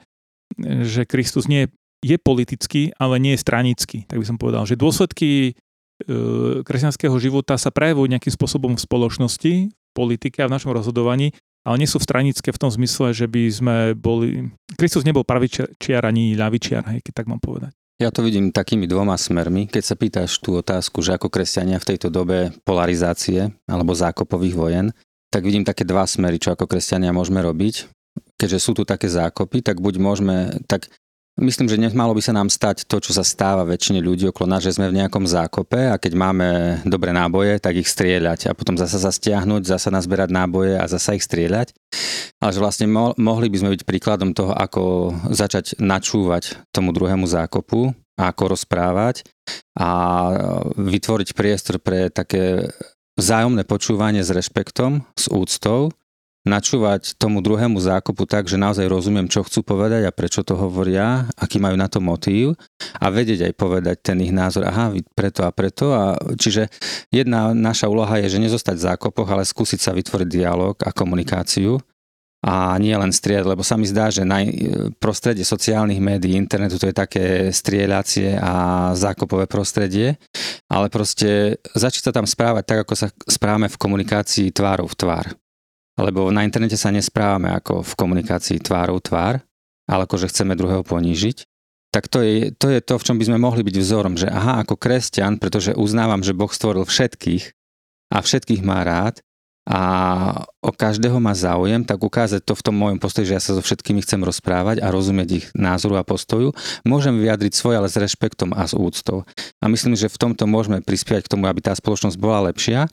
že 0.81 1.01
Kristus 1.05 1.45
nie 1.45 1.69
je, 2.01 2.17
politický, 2.17 2.89
ale 2.97 3.21
nie 3.21 3.37
je 3.37 3.45
stranický. 3.45 4.09
Tak 4.09 4.17
by 4.17 4.25
som 4.25 4.41
povedal, 4.41 4.65
že 4.65 4.73
dôsledky 4.73 5.53
e, 5.53 6.61
kresťanského 6.65 7.13
života 7.21 7.53
sa 7.61 7.69
prejavujú 7.69 8.09
nejakým 8.09 8.33
spôsobom 8.33 8.73
v 8.73 8.81
spoločnosti, 8.81 9.53
v 9.69 9.91
politike 9.93 10.41
a 10.41 10.49
v 10.49 10.57
našom 10.57 10.73
rozhodovaní, 10.73 11.37
ale 11.61 11.77
nie 11.77 11.89
sú 11.89 12.01
stranické 12.01 12.49
v 12.49 12.61
tom 12.61 12.73
zmysle, 12.73 13.13
že 13.13 13.29
by 13.29 13.43
sme 13.53 13.75
boli... 13.93 14.49
Kristus 14.73 15.05
nebol 15.05 15.21
pravičiar 15.21 16.01
ani 16.01 16.33
ľavičiar, 16.33 16.97
hej, 16.97 17.05
keď 17.05 17.13
tak 17.13 17.29
mám 17.29 17.43
povedať. 17.43 17.77
Ja 17.97 18.13
to 18.13 18.21
vidím 18.21 18.53
takými 18.53 18.85
dvoma 18.85 19.17
smermi. 19.17 19.65
Keď 19.65 19.83
sa 19.83 19.97
pýtaš 19.97 20.37
tú 20.37 20.61
otázku, 20.61 21.01
že 21.01 21.17
ako 21.17 21.33
kresťania 21.33 21.81
v 21.81 21.89
tejto 21.93 22.13
dobe 22.13 22.53
polarizácie 22.61 23.49
alebo 23.65 23.97
zákopových 23.97 24.53
vojen, 24.53 24.87
tak 25.33 25.41
vidím 25.41 25.65
také 25.65 25.81
dva 25.81 26.05
smery, 26.05 26.37
čo 26.37 26.53
ako 26.53 26.69
kresťania 26.69 27.09
môžeme 27.09 27.41
robiť. 27.41 27.89
Keďže 28.37 28.59
sú 28.61 28.77
tu 28.77 28.85
také 28.85 29.09
zákopy, 29.09 29.65
tak 29.65 29.81
buď 29.81 29.97
môžeme, 29.97 30.61
tak 30.69 30.93
Myslím, 31.37 31.69
že 31.69 31.77
nemalo 31.77 32.17
by 32.17 32.21
sa 32.25 32.33
nám 32.33 32.49
stať 32.49 32.89
to, 32.89 32.97
čo 32.97 33.13
sa 33.13 33.21
stáva 33.21 33.61
väčšine 33.61 34.01
ľudí 34.01 34.25
okolo 34.33 34.57
nás, 34.57 34.65
že 34.65 34.73
sme 34.73 34.89
v 34.89 34.97
nejakom 34.97 35.21
zákope 35.21 35.77
a 35.77 36.01
keď 36.01 36.17
máme 36.17 36.47
dobré 36.81 37.13
náboje, 37.13 37.61
tak 37.61 37.77
ich 37.77 37.85
strieľať 37.85 38.49
a 38.49 38.57
potom 38.57 38.73
zasa 38.73 38.97
zastiahnuť, 38.97 39.69
zasa 39.69 39.93
nazberať 39.93 40.33
náboje 40.33 40.81
a 40.81 40.89
zasa 40.89 41.13
ich 41.13 41.21
strieľať. 41.21 41.77
Ale 42.41 42.51
že 42.57 42.57
vlastne 42.57 42.89
mo- 42.89 43.13
mohli 43.21 43.53
by 43.53 43.57
sme 43.61 43.69
byť 43.77 43.85
príkladom 43.85 44.33
toho, 44.33 44.49
ako 44.49 45.13
začať 45.29 45.77
načúvať 45.77 46.57
tomu 46.73 46.89
druhému 46.89 47.29
zákopu 47.29 47.93
a 48.17 48.33
ako 48.33 48.57
rozprávať 48.57 49.29
a 49.77 49.89
vytvoriť 50.73 51.37
priestor 51.37 51.77
pre 51.77 52.09
také 52.09 52.73
vzájomné 53.13 53.61
počúvanie 53.61 54.25
s 54.25 54.33
rešpektom, 54.33 55.05
s 55.13 55.29
úctou, 55.29 55.93
načúvať 56.47 57.19
tomu 57.19 57.43
druhému 57.43 57.77
zákupu 57.77 58.23
tak, 58.25 58.47
že 58.47 58.55
naozaj 58.55 58.87
rozumiem, 58.87 59.27
čo 59.27 59.45
chcú 59.45 59.61
povedať 59.61 60.07
a 60.07 60.15
prečo 60.15 60.41
to 60.41 60.55
hovoria, 60.55 61.27
aký 61.35 61.59
majú 61.59 61.75
na 61.75 61.91
to 61.91 61.99
motív 61.99 62.55
a 62.97 63.11
vedieť 63.11 63.51
aj 63.51 63.53
povedať 63.59 63.97
ten 64.01 64.17
ich 64.23 64.31
názor, 64.31 64.65
aha, 64.65 64.95
preto 65.13 65.43
a 65.43 65.51
preto. 65.51 65.91
A 65.93 66.15
čiže 66.39 66.71
jedna 67.11 67.51
naša 67.51 67.91
úloha 67.91 68.17
je, 68.23 68.33
že 68.33 68.43
nezostať 68.43 68.75
v 68.79 68.85
zákopoch, 68.95 69.27
ale 69.27 69.43
skúsiť 69.45 69.79
sa 69.83 69.91
vytvoriť 69.91 70.27
dialog 70.31 70.75
a 70.81 70.95
komunikáciu 70.95 71.77
a 72.45 72.77
nie 72.77 72.93
len 72.93 73.09
strieľať, 73.09 73.49
lebo 73.49 73.65
sa 73.65 73.75
mi 73.75 73.89
zdá, 73.89 74.13
že 74.13 74.21
na 74.21 74.45
prostredie 75.01 75.41
sociálnych 75.41 75.97
médií, 75.97 76.37
internetu 76.37 76.77
to 76.77 76.87
je 76.87 76.95
také 76.95 77.25
strieľacie 77.49 78.37
a 78.37 78.53
zákopové 78.93 79.49
prostredie, 79.49 80.21
ale 80.69 80.87
proste 80.93 81.57
začať 81.73 82.07
sa 82.07 82.13
tam 82.13 82.29
správať 82.29 82.63
tak, 82.63 82.79
ako 82.85 82.93
sa 82.93 83.07
správame 83.25 83.67
v 83.67 83.79
komunikácii 83.81 84.53
tvárov 84.53 84.85
v 84.85 84.95
tvár. 84.95 85.25
Lebo 85.97 86.29
na 86.29 86.45
internete 86.45 86.77
sa 86.77 86.93
nesprávame 86.93 87.49
ako 87.49 87.81
v 87.81 87.93
komunikácii 87.97 88.61
tvárov 88.61 89.01
tvár, 89.01 89.41
ale 89.89 90.01
ako 90.05 90.15
že 90.21 90.29
chceme 90.29 90.53
druhého 90.53 90.85
ponížiť. 90.85 91.43
Tak 91.89 92.11
to 92.11 92.21
je, 92.21 92.53
to 92.53 92.69
je 92.69 92.79
to, 92.83 92.99
v 92.99 93.05
čom 93.09 93.17
by 93.17 93.25
sme 93.25 93.41
mohli 93.41 93.65
byť 93.65 93.75
vzorom, 93.81 94.19
že 94.19 94.29
aha, 94.29 94.61
ako 94.61 94.77
kresťan, 94.77 95.41
pretože 95.41 95.73
uznávam, 95.73 96.21
že 96.21 96.37
Boh 96.37 96.51
stvoril 96.51 96.85
všetkých 96.85 97.55
a 98.13 98.17
všetkých 98.21 98.61
má 98.61 98.85
rád, 98.85 99.23
a 99.67 99.81
o 100.63 100.71
každého 100.71 101.19
má 101.19 101.35
záujem, 101.35 101.83
tak 101.83 101.99
ukázať 101.99 102.39
to 102.39 102.55
v 102.55 102.63
tom 102.63 102.75
môjom 102.79 103.03
postoji, 103.03 103.27
že 103.27 103.35
ja 103.35 103.43
sa 103.43 103.51
so 103.51 103.59
všetkými 103.59 103.99
chcem 103.99 104.23
rozprávať 104.23 104.79
a 104.79 104.87
rozumieť 104.87 105.29
ich 105.43 105.45
názoru 105.51 105.99
a 105.99 106.07
postoju. 106.07 106.55
Môžem 106.87 107.19
vyjadriť 107.19 107.51
svoj, 107.51 107.83
ale 107.83 107.91
s 107.91 107.99
rešpektom 107.99 108.55
a 108.55 108.63
s 108.63 108.71
úctou. 108.71 109.27
A 109.59 109.67
myslím, 109.67 109.99
že 109.99 110.07
v 110.07 110.15
tomto 110.15 110.47
môžeme 110.47 110.79
prispievať 110.79 111.27
k 111.27 111.31
tomu, 111.35 111.51
aby 111.51 111.59
tá 111.59 111.75
spoločnosť 111.75 112.15
bola 112.15 112.47
lepšia. 112.47 112.87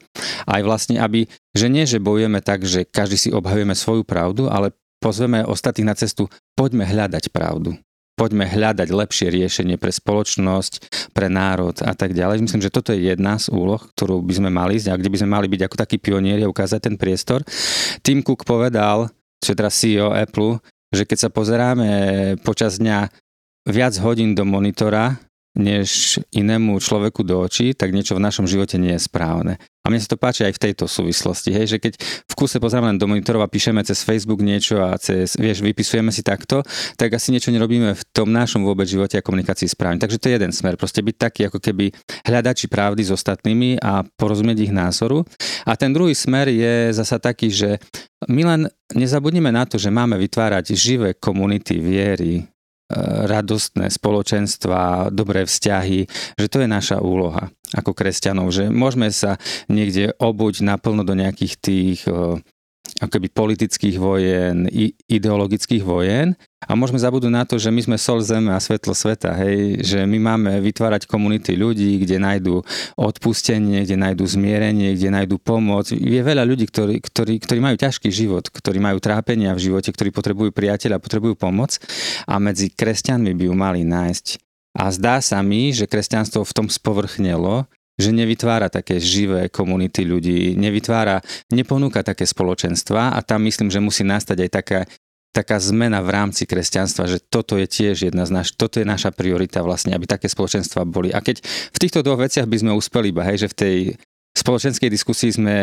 Aj 0.51 0.61
vlastne, 0.67 0.99
aby, 0.99 1.31
že 1.55 1.71
nie, 1.71 1.87
že 1.87 2.03
bojujeme 2.03 2.43
tak, 2.43 2.67
že 2.67 2.83
každý 2.83 3.23
si 3.23 3.31
obhajujeme 3.31 3.79
svoju 3.79 4.03
pravdu, 4.03 4.51
ale 4.51 4.75
pozveme 4.99 5.47
ostatných 5.47 5.87
na 5.87 5.95
cestu, 5.95 6.27
poďme 6.59 6.83
hľadať 6.91 7.31
pravdu 7.31 7.79
poďme 8.15 8.47
hľadať 8.47 8.89
lepšie 8.91 9.29
riešenie 9.31 9.77
pre 9.79 9.91
spoločnosť, 9.91 10.73
pre 11.11 11.27
národ 11.27 11.75
a 11.83 11.93
tak 11.95 12.15
ďalej. 12.15 12.47
Myslím, 12.47 12.63
že 12.63 12.71
toto 12.71 12.95
je 12.95 13.11
jedna 13.11 13.39
z 13.39 13.51
úloh, 13.51 13.83
ktorú 13.83 14.23
by 14.23 14.35
sme 14.39 14.51
mali 14.55 14.79
ísť 14.79 14.89
a 14.91 14.99
kde 14.99 15.11
by 15.11 15.19
sme 15.19 15.31
mali 15.35 15.47
byť 15.51 15.63
ako 15.67 15.77
takí 15.77 15.97
pionieri 15.99 16.47
a 16.47 16.51
ukázať 16.51 16.81
ten 16.91 16.95
priestor. 16.95 17.43
Tim 18.07 18.23
Cook 18.23 18.47
povedal, 18.47 19.11
čo 19.43 19.53
je 19.53 19.59
teraz 19.59 19.75
CEO 19.75 20.15
Apple, 20.15 20.63
že 20.95 21.03
keď 21.03 21.27
sa 21.27 21.31
pozeráme 21.31 21.91
počas 22.47 22.79
dňa 22.79 23.11
viac 23.67 23.95
hodín 23.99 24.39
do 24.39 24.47
monitora, 24.47 25.19
než 25.55 26.19
inému 26.35 26.83
človeku 26.83 27.23
do 27.23 27.39
očí, 27.47 27.79
tak 27.79 27.95
niečo 27.95 28.19
v 28.19 28.25
našom 28.27 28.45
živote 28.51 28.75
nie 28.75 28.99
je 28.99 29.07
správne. 29.07 29.55
A 29.85 29.93
mne 29.93 30.01
sa 30.01 30.17
to 30.17 30.19
páči 30.19 30.49
aj 30.49 30.57
v 30.57 30.63
tejto 30.65 30.89
súvislosti, 30.89 31.53
hej, 31.53 31.77
že 31.77 31.79
keď 31.79 32.01
v 32.01 32.35
kuse 32.35 32.57
pozrieme 32.57 32.89
len 32.89 32.97
do 32.97 33.05
monitorov 33.05 33.45
a 33.45 33.53
píšeme 33.53 33.85
cez 33.85 34.01
Facebook 34.01 34.41
niečo 34.41 34.81
a 34.81 34.97
cez, 34.97 35.37
vieš, 35.37 35.61
vypisujeme 35.61 36.09
si 36.09 36.25
takto, 36.25 36.65
tak 36.97 37.13
asi 37.13 37.37
niečo 37.37 37.53
nerobíme 37.53 37.93
v 37.93 38.03
tom 38.17 38.33
našom 38.33 38.65
vôbec 38.65 38.89
živote 38.89 39.21
a 39.21 39.23
komunikácii 39.23 39.69
správne. 39.69 40.01
Takže 40.01 40.17
to 40.17 40.33
je 40.33 40.37
jeden 40.41 40.57
smer, 40.57 40.81
proste 40.81 41.05
byť 41.05 41.17
taký 41.21 41.41
ako 41.53 41.61
keby 41.61 41.93
hľadači 42.25 42.73
pravdy 42.73 43.05
s 43.05 43.13
ostatnými 43.13 43.77
a 43.85 44.09
porozumieť 44.17 44.65
ich 44.65 44.73
názoru. 44.73 45.29
A 45.69 45.77
ten 45.77 45.93
druhý 45.93 46.17
smer 46.17 46.49
je 46.49 46.97
zasa 46.97 47.21
taký, 47.21 47.53
že 47.53 47.77
my 48.25 48.41
len 48.41 48.61
nezabudnime 48.97 49.53
na 49.53 49.69
to, 49.69 49.77
že 49.77 49.93
máme 49.93 50.17
vytvárať 50.17 50.73
živé 50.73 51.13
komunity 51.13 51.77
viery, 51.77 52.49
radostné 53.27 53.89
spoločenstva, 53.89 55.09
dobré 55.09 55.49
vzťahy, 55.49 56.05
že 56.37 56.47
to 56.53 56.61
je 56.61 56.69
naša 56.69 57.01
úloha 57.01 57.49
ako 57.75 57.97
kresťanov, 57.97 58.53
že 58.55 58.71
môžeme 58.71 59.11
sa 59.11 59.41
niekde 59.67 60.15
obuť 60.21 60.63
naplno 60.63 61.03
do 61.03 61.17
nejakých 61.17 61.55
tých 61.59 62.01
akoby 63.05 63.29
politických 63.29 63.97
vojen, 64.01 64.67
ideologických 65.09 65.85
vojen 65.85 66.33
a 66.65 66.73
môžeme 66.73 66.97
zabudnúť 66.97 67.33
na 67.33 67.45
to, 67.45 67.61
že 67.61 67.69
my 67.69 67.81
sme 67.85 67.97
sol 68.01 68.25
zeme 68.25 68.49
a 68.57 68.59
svetlo 68.59 68.97
sveta, 68.97 69.37
hej, 69.37 69.85
že 69.85 70.09
my 70.09 70.17
máme 70.17 70.51
vytvárať 70.65 71.05
komunity 71.05 71.53
ľudí, 71.55 72.01
kde 72.01 72.17
nájdú 72.17 72.65
odpustenie, 72.97 73.85
kde 73.85 74.01
nájdú 74.01 74.25
zmierenie, 74.25 74.97
kde 74.97 75.13
nájdú 75.13 75.37
pomoc. 75.37 75.93
Je 75.93 76.21
veľa 76.25 76.49
ľudí, 76.49 76.65
ktorí, 76.65 77.05
ktorí, 77.05 77.37
ktorí 77.45 77.61
majú 77.61 77.77
ťažký 77.77 78.09
život, 78.09 78.49
ktorí 78.49 78.81
majú 78.81 78.97
trápenia 78.99 79.53
v 79.53 79.71
živote, 79.71 79.93
ktorí 79.93 80.09
potrebujú 80.09 80.51
priateľa, 80.57 81.05
potrebujú 81.05 81.37
pomoc 81.37 81.77
a 82.25 82.41
medzi 82.41 82.73
kresťanmi 82.73 83.37
by 83.37 83.45
ju 83.45 83.55
mali 83.55 83.85
nájsť. 83.85 84.41
A 84.75 84.91
zdá 84.91 85.23
sa 85.23 85.39
mi, 85.39 85.71
že 85.71 85.87
kresťanstvo 85.87 86.43
v 86.43 86.55
tom 86.57 86.67
spovrchnelo 86.67 87.71
že 87.95 88.11
nevytvára 88.11 88.67
také 88.71 88.99
živé 88.99 89.47
komunity 89.47 90.03
ľudí, 90.03 90.59
nevytvára, 90.59 91.23
neponúka 91.55 92.03
také 92.03 92.27
spoločenstva 92.27 93.15
a 93.15 93.19
tam 93.23 93.47
myslím, 93.47 93.71
že 93.71 93.79
musí 93.79 94.03
nastať 94.03 94.39
aj 94.47 94.51
taká, 94.51 94.81
taká 95.31 95.63
zmena 95.63 96.03
v 96.03 96.11
rámci 96.11 96.43
kresťanstva, 96.47 97.07
že 97.07 97.23
toto 97.23 97.55
je 97.55 97.67
tiež 97.71 98.11
jedna 98.11 98.27
z 98.27 98.35
naš, 98.35 98.55
toto 98.59 98.83
je 98.83 98.87
naša 98.87 99.15
priorita 99.15 99.63
vlastne, 99.63 99.95
aby 99.95 100.11
také 100.11 100.27
spoločenstva 100.27 100.83
boli. 100.87 101.15
A 101.15 101.23
keď 101.23 101.43
v 101.47 101.79
týchto 101.79 102.03
dvoch 102.03 102.23
veciach 102.23 102.51
by 102.51 102.57
sme 102.59 102.73
uspeli 102.75 103.15
iba, 103.15 103.23
hej, 103.27 103.47
že 103.47 103.49
v 103.51 103.59
tej 103.59 103.77
spoločenskej 104.35 104.91
diskusii 104.91 105.31
sme 105.35 105.57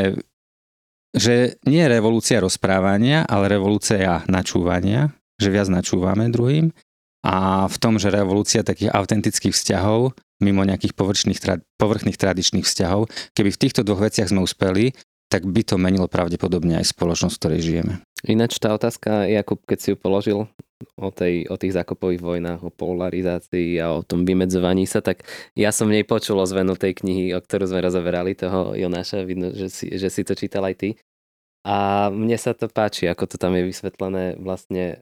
že 1.11 1.59
nie 1.67 1.83
je 1.83 1.91
revolúcia 1.91 2.39
rozprávania, 2.39 3.27
ale 3.27 3.51
revolúcia 3.51 4.23
načúvania, 4.31 5.11
že 5.35 5.51
viac 5.51 5.67
načúvame 5.67 6.31
druhým 6.31 6.71
a 7.21 7.67
v 7.67 7.77
tom, 7.77 7.99
že 7.99 8.07
revolúcia 8.07 8.63
takých 8.63 8.95
autentických 8.95 9.51
vzťahov 9.51 10.15
mimo 10.41 10.65
nejakých 10.65 10.97
povrchných, 10.97 11.39
povrchných 11.77 12.17
tradičných 12.17 12.65
vzťahov. 12.65 13.07
Keby 13.37 13.49
v 13.53 13.61
týchto 13.61 13.81
dvoch 13.85 14.03
veciach 14.03 14.29
sme 14.33 14.41
uspeli, 14.43 14.91
tak 15.31 15.47
by 15.47 15.63
to 15.63 15.79
menilo 15.79 16.11
pravdepodobne 16.11 16.75
aj 16.83 16.91
spoločnosť, 16.91 17.33
v 17.33 17.39
ktorej 17.39 17.59
žijeme. 17.63 17.93
Ináč 18.27 18.59
tá 18.59 18.75
otázka, 18.75 19.25
Jakub, 19.31 19.63
keď 19.63 19.77
si 19.79 19.87
ju 19.93 19.97
položil 19.97 20.37
o, 20.99 21.09
tej, 21.09 21.47
o 21.47 21.55
tých 21.55 21.73
zákopových 21.73 22.21
vojnách, 22.21 22.59
o 22.67 22.69
polarizácii 22.69 23.79
a 23.79 23.95
o 23.95 24.03
tom 24.03 24.27
vymedzovaní 24.27 24.83
sa, 24.83 24.99
tak 24.99 25.23
ja 25.55 25.71
som 25.71 25.87
nej 25.87 26.03
počul 26.03 26.37
o 26.37 26.45
zvenu 26.45 26.75
tej 26.75 26.99
knihy, 26.99 27.31
o 27.31 27.39
ktorú 27.39 27.71
sme 27.71 27.79
rozoberali, 27.81 28.35
toho 28.35 28.75
Jonáša, 28.75 29.23
vidno, 29.23 29.55
že 29.55 29.71
si, 29.71 29.87
že 29.95 30.11
si 30.11 30.21
to 30.27 30.35
čítal 30.35 30.67
aj 30.67 30.75
ty. 30.77 30.89
A 31.63 32.09
mne 32.09 32.35
sa 32.35 32.57
to 32.57 32.67
páči, 32.67 33.07
ako 33.07 33.29
to 33.29 33.35
tam 33.37 33.53
je 33.55 33.69
vysvetlené 33.69 34.35
vlastne 34.41 34.99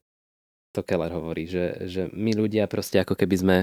to 0.75 0.85
Keller 0.85 1.09
hovorí, 1.09 1.49
že, 1.49 1.89
že 1.89 2.01
my 2.13 2.37
ľudia 2.37 2.69
proste 2.69 3.01
ako 3.01 3.17
keby 3.17 3.35
sme 3.35 3.57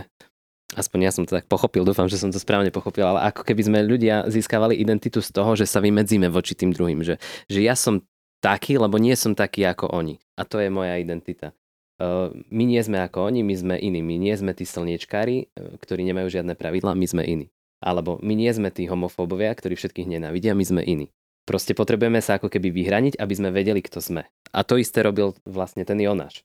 aspoň 0.75 0.99
ja 1.07 1.13
som 1.15 1.23
to 1.23 1.39
tak 1.39 1.47
pochopil, 1.47 1.87
dúfam, 1.87 2.11
že 2.11 2.19
som 2.19 2.35
to 2.35 2.43
správne 2.43 2.75
pochopil, 2.75 3.07
ale 3.07 3.31
ako 3.31 3.47
keby 3.47 3.63
sme 3.63 3.79
ľudia 3.87 4.27
získavali 4.27 4.75
identitu 4.75 5.23
z 5.23 5.31
toho, 5.31 5.55
že 5.55 5.69
sa 5.69 5.79
vymedzíme 5.79 6.27
voči 6.27 6.59
tým 6.59 6.75
druhým, 6.75 7.07
že, 7.07 7.23
že 7.47 7.63
ja 7.63 7.79
som 7.79 8.03
taký, 8.43 8.75
lebo 8.81 8.99
nie 8.99 9.15
som 9.15 9.39
taký 9.39 9.63
ako 9.63 9.95
oni. 9.95 10.19
A 10.35 10.43
to 10.43 10.59
je 10.59 10.67
moja 10.67 10.99
identita. 10.99 11.55
My 12.53 12.65
nie 12.69 12.83
sme 12.85 13.01
ako 13.01 13.33
oni, 13.33 13.41
my 13.41 13.55
sme 13.57 13.75
iní. 13.81 14.05
My 14.05 14.21
nie 14.21 14.35
sme 14.37 14.53
tí 14.53 14.69
slniečkári, 14.69 15.49
ktorí 15.57 16.05
nemajú 16.05 16.29
žiadne 16.29 16.53
pravidlá, 16.53 16.93
my 16.93 17.07
sme 17.09 17.23
iní. 17.25 17.47
Alebo 17.81 18.21
my 18.21 18.37
nie 18.37 18.53
sme 18.53 18.69
tí 18.69 18.85
homofóbovia, 18.85 19.53
ktorí 19.57 19.77
všetkých 19.81 20.09
nenávidia, 20.09 20.53
my 20.53 20.65
sme 20.65 20.83
iní. 20.85 21.09
Proste 21.49 21.73
potrebujeme 21.73 22.21
sa 22.21 22.37
ako 22.37 22.51
keby 22.53 22.75
vyhraniť, 22.75 23.17
aby 23.17 23.35
sme 23.39 23.55
vedeli, 23.55 23.81
kto 23.81 24.03
sme. 24.03 24.29
A 24.53 24.61
to 24.67 24.77
isté 24.77 25.01
robil 25.07 25.33
vlastne 25.47 25.87
ten 25.87 25.97
Jonáš. 25.97 26.43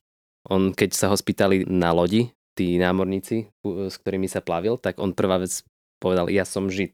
On, 0.48 0.72
keď 0.72 0.94
sa 0.96 1.10
ho 1.10 1.16
spýtali 1.18 1.68
na 1.68 1.92
lodi, 1.92 2.32
tí 2.52 2.76
námorníci, 2.76 3.48
s 3.64 3.94
ktorými 4.00 4.28
sa 4.28 4.44
plavil, 4.44 4.76
tak 4.76 5.00
on 5.00 5.16
prvá 5.16 5.40
vec 5.40 5.64
povedal, 6.02 6.28
ja 6.28 6.44
som 6.44 6.68
žid. 6.68 6.92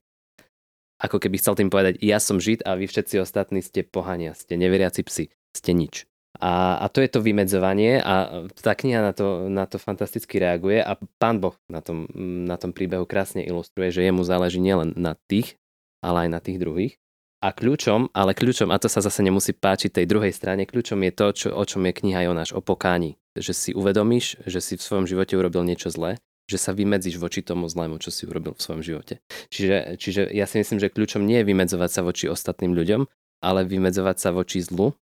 Ako 0.98 1.22
keby 1.22 1.38
chcel 1.38 1.54
tým 1.54 1.70
povedať, 1.70 2.02
ja 2.02 2.18
som 2.18 2.42
žid 2.42 2.66
a 2.66 2.74
vy 2.74 2.90
všetci 2.90 3.22
ostatní 3.22 3.62
ste 3.62 3.86
pohania, 3.86 4.34
ste 4.34 4.58
neveriaci 4.58 5.06
psi, 5.06 5.30
ste 5.54 5.72
nič. 5.74 6.10
A, 6.38 6.78
a 6.78 6.86
to 6.86 7.02
je 7.02 7.10
to 7.10 7.24
vymedzovanie 7.24 7.98
a 7.98 8.46
tá 8.54 8.76
kniha 8.76 9.02
na 9.02 9.12
to, 9.16 9.50
na 9.50 9.66
to 9.66 9.80
fantasticky 9.80 10.38
reaguje 10.38 10.78
a 10.78 10.94
pán 11.18 11.42
Boh 11.42 11.58
na 11.66 11.82
tom, 11.82 12.06
na 12.46 12.54
tom 12.54 12.70
príbehu 12.70 13.08
krásne 13.08 13.42
ilustruje, 13.42 13.90
že 13.90 14.06
jemu 14.06 14.22
záleží 14.22 14.62
nielen 14.62 14.94
na 14.94 15.18
tých, 15.26 15.58
ale 15.98 16.26
aj 16.26 16.28
na 16.30 16.40
tých 16.42 16.62
druhých. 16.62 16.94
A 17.38 17.54
kľúčom, 17.54 18.10
ale 18.10 18.34
kľúčom, 18.34 18.74
a 18.74 18.82
to 18.82 18.90
sa 18.90 18.98
zase 18.98 19.22
nemusí 19.22 19.54
páčiť 19.54 20.02
tej 20.02 20.06
druhej 20.10 20.34
strane, 20.34 20.66
kľúčom 20.66 20.98
je 21.06 21.12
to, 21.14 21.26
čo, 21.30 21.48
o 21.54 21.62
čom 21.62 21.86
je 21.86 21.94
kniha 21.94 22.26
Jonáš, 22.26 22.50
o 22.50 22.58
pokáni 22.58 23.14
že 23.40 23.54
si 23.54 23.70
uvedomíš, 23.72 24.42
že 24.44 24.58
si 24.58 24.74
v 24.74 24.84
svojom 24.84 25.06
živote 25.06 25.38
urobil 25.38 25.62
niečo 25.62 25.88
zlé, 25.88 26.18
že 26.50 26.58
sa 26.58 26.74
vymedzíš 26.74 27.16
voči 27.20 27.40
tomu 27.40 27.70
zlému, 27.70 28.02
čo 28.02 28.10
si 28.10 28.26
urobil 28.26 28.58
v 28.58 28.62
svojom 28.62 28.82
živote. 28.82 29.22
Čiže, 29.48 30.00
čiže 30.00 30.22
ja 30.32 30.44
si 30.48 30.60
myslím, 30.60 30.82
že 30.82 30.92
kľúčom 30.92 31.22
nie 31.22 31.40
je 31.42 31.48
vymedzovať 31.48 31.90
sa 31.90 32.00
voči 32.02 32.26
ostatným 32.26 32.74
ľuďom, 32.74 33.06
ale 33.44 33.68
vymedzovať 33.68 34.16
sa 34.18 34.30
voči 34.34 34.64
zlu 34.64 34.96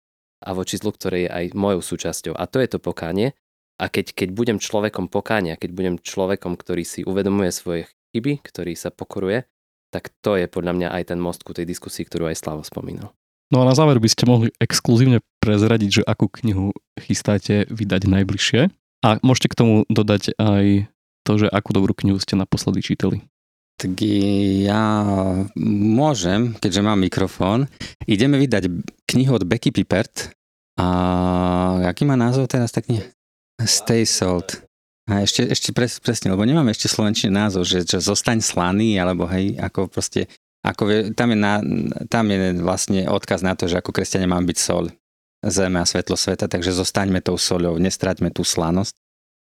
a 0.44 0.52
voči 0.52 0.76
zlu, 0.76 0.92
ktoré 0.92 1.26
je 1.26 1.30
aj 1.32 1.44
mojou 1.56 1.80
súčasťou. 1.80 2.34
A 2.36 2.44
to 2.44 2.60
je 2.60 2.68
to 2.68 2.78
pokánie. 2.82 3.32
A 3.76 3.92
keď, 3.92 4.16
keď 4.16 4.28
budem 4.32 4.58
človekom 4.60 5.12
pokánia, 5.12 5.60
keď 5.60 5.70
budem 5.72 5.94
človekom, 6.00 6.56
ktorý 6.56 6.84
si 6.84 7.00
uvedomuje 7.04 7.52
svoje 7.52 7.92
chyby, 8.12 8.40
ktorý 8.40 8.72
sa 8.72 8.88
pokoruje, 8.88 9.44
tak 9.94 10.10
to 10.20 10.36
je 10.36 10.46
podľa 10.50 10.72
mňa 10.76 10.88
aj 10.92 11.02
ten 11.14 11.18
most 11.22 11.46
ku 11.46 11.54
tej 11.54 11.64
diskusii, 11.68 12.04
ktorú 12.06 12.28
aj 12.30 12.38
Slavo 12.38 12.62
spomínal. 12.66 13.14
No 13.54 13.62
a 13.62 13.68
na 13.68 13.78
záver 13.78 14.02
by 14.02 14.10
ste 14.10 14.26
mohli 14.26 14.50
exkluzívne 14.58 15.22
prezradiť, 15.38 16.02
že 16.02 16.06
akú 16.06 16.26
knihu 16.42 16.74
chystáte 16.98 17.70
vydať 17.70 18.10
najbližšie. 18.10 18.60
A 19.06 19.08
môžete 19.22 19.54
k 19.54 19.58
tomu 19.58 19.74
dodať 19.86 20.34
aj 20.34 20.90
to, 21.22 21.32
že 21.38 21.46
akú 21.46 21.70
dobrú 21.70 21.94
knihu 21.94 22.18
ste 22.18 22.34
naposledy 22.34 22.82
čítali. 22.82 23.22
Tak 23.76 23.92
ja 24.66 25.04
môžem, 25.62 26.58
keďže 26.58 26.80
mám 26.82 26.98
mikrofón. 26.98 27.70
Ideme 28.08 28.40
vydať 28.40 28.72
knihu 29.14 29.38
od 29.38 29.46
Becky 29.46 29.70
Pippert. 29.70 30.34
A 30.80 31.86
aký 31.86 32.02
má 32.02 32.18
názov 32.18 32.50
teraz 32.50 32.74
tá 32.74 32.82
kniha? 32.82 33.06
Stay 33.62 34.02
Salt. 34.02 34.65
A 35.06 35.22
ešte, 35.22 35.46
ešte 35.46 35.70
pres, 35.70 36.02
presne, 36.02 36.34
lebo 36.34 36.42
nemáme 36.42 36.74
ešte 36.74 36.90
slovenčný 36.90 37.30
názov, 37.30 37.62
že, 37.62 37.86
že 37.86 38.02
zostaň 38.02 38.42
slaný, 38.42 38.98
alebo 38.98 39.30
hej, 39.30 39.54
ako 39.62 39.86
proste, 39.86 40.26
ako, 40.66 41.14
tam, 41.14 41.30
je 41.30 41.38
na, 41.38 41.62
tam 42.10 42.26
je 42.26 42.58
vlastne 42.58 43.06
odkaz 43.06 43.46
na 43.46 43.54
to, 43.54 43.70
že 43.70 43.78
ako 43.78 43.94
kresťania 43.94 44.26
máme 44.26 44.50
byť 44.50 44.58
sol 44.58 44.90
zeme 45.46 45.78
a 45.78 45.86
svetlo 45.86 46.18
sveta, 46.18 46.50
takže 46.50 46.74
zostaňme 46.74 47.22
tou 47.22 47.38
soľou, 47.38 47.78
nestraťme 47.78 48.34
tú 48.34 48.42
slanosť. 48.42 48.98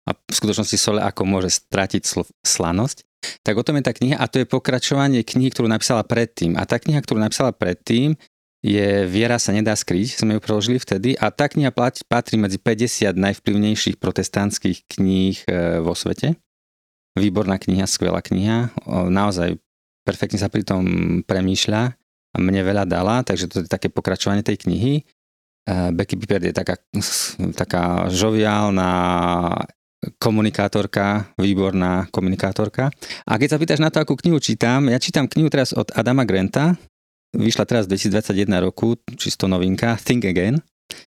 A 0.06 0.14
v 0.14 0.34
skutočnosti 0.34 0.78
sole 0.78 1.00
ako 1.02 1.22
môže 1.26 1.50
stratiť 1.50 2.02
sl- 2.06 2.30
slanosť. 2.42 3.06
Tak 3.42 3.58
o 3.58 3.66
tom 3.66 3.78
je 3.78 3.86
tá 3.86 3.90
kniha 3.90 4.18
a 4.18 4.30
to 4.30 4.38
je 4.42 4.46
pokračovanie 4.46 5.26
knihy, 5.26 5.50
ktorú 5.50 5.66
napísala 5.66 6.06
predtým. 6.06 6.54
A 6.54 6.62
tá 6.62 6.78
kniha, 6.78 7.02
ktorú 7.02 7.18
napísala 7.18 7.50
predtým, 7.50 8.14
je 8.66 9.06
Viera 9.06 9.38
sa 9.38 9.54
nedá 9.54 9.78
skryť, 9.78 10.26
sme 10.26 10.34
ju 10.36 10.40
preložili 10.42 10.82
vtedy 10.82 11.14
a 11.14 11.30
tá 11.30 11.46
kniha 11.46 11.70
patrí 12.10 12.34
medzi 12.34 12.58
50 12.58 13.14
najvplyvnejších 13.14 14.02
protestantských 14.02 14.90
kníh 14.90 15.38
e, 15.46 15.78
vo 15.78 15.94
svete. 15.94 16.34
Výborná 17.14 17.62
kniha, 17.62 17.86
skvelá 17.86 18.18
kniha, 18.20 18.74
naozaj 19.08 19.56
perfektne 20.02 20.42
sa 20.42 20.50
pri 20.50 20.66
tom 20.66 20.82
premýšľa 21.22 21.82
a 22.34 22.36
mne 22.42 22.60
veľa 22.66 22.84
dala, 22.84 23.22
takže 23.22 23.46
to 23.48 23.56
je 23.62 23.70
také 23.70 23.86
pokračovanie 23.86 24.42
tej 24.42 24.66
knihy. 24.66 24.94
E, 24.98 25.02
Becky 25.94 26.18
Pippert 26.18 26.42
je 26.42 26.52
taká, 26.52 26.74
taká 27.54 28.10
žoviálna 28.10 28.90
komunikátorka, 30.18 31.30
výborná 31.38 32.10
komunikátorka. 32.10 32.90
A 33.30 33.38
keď 33.38 33.48
sa 33.54 33.60
pýtaš 33.62 33.80
na 33.80 33.94
to, 33.94 34.02
akú 34.02 34.18
knihu 34.18 34.42
čítam, 34.42 34.90
ja 34.90 34.98
čítam 34.98 35.30
knihu 35.30 35.46
teraz 35.54 35.70
od 35.70 35.94
Adama 35.94 36.26
Granta, 36.26 36.74
vyšla 37.36 37.64
teraz 37.68 37.84
v 37.86 37.96
2021 37.96 38.48
roku, 38.64 38.96
čisto 39.14 39.46
novinka, 39.46 39.96
Think 40.00 40.24
Again. 40.26 40.58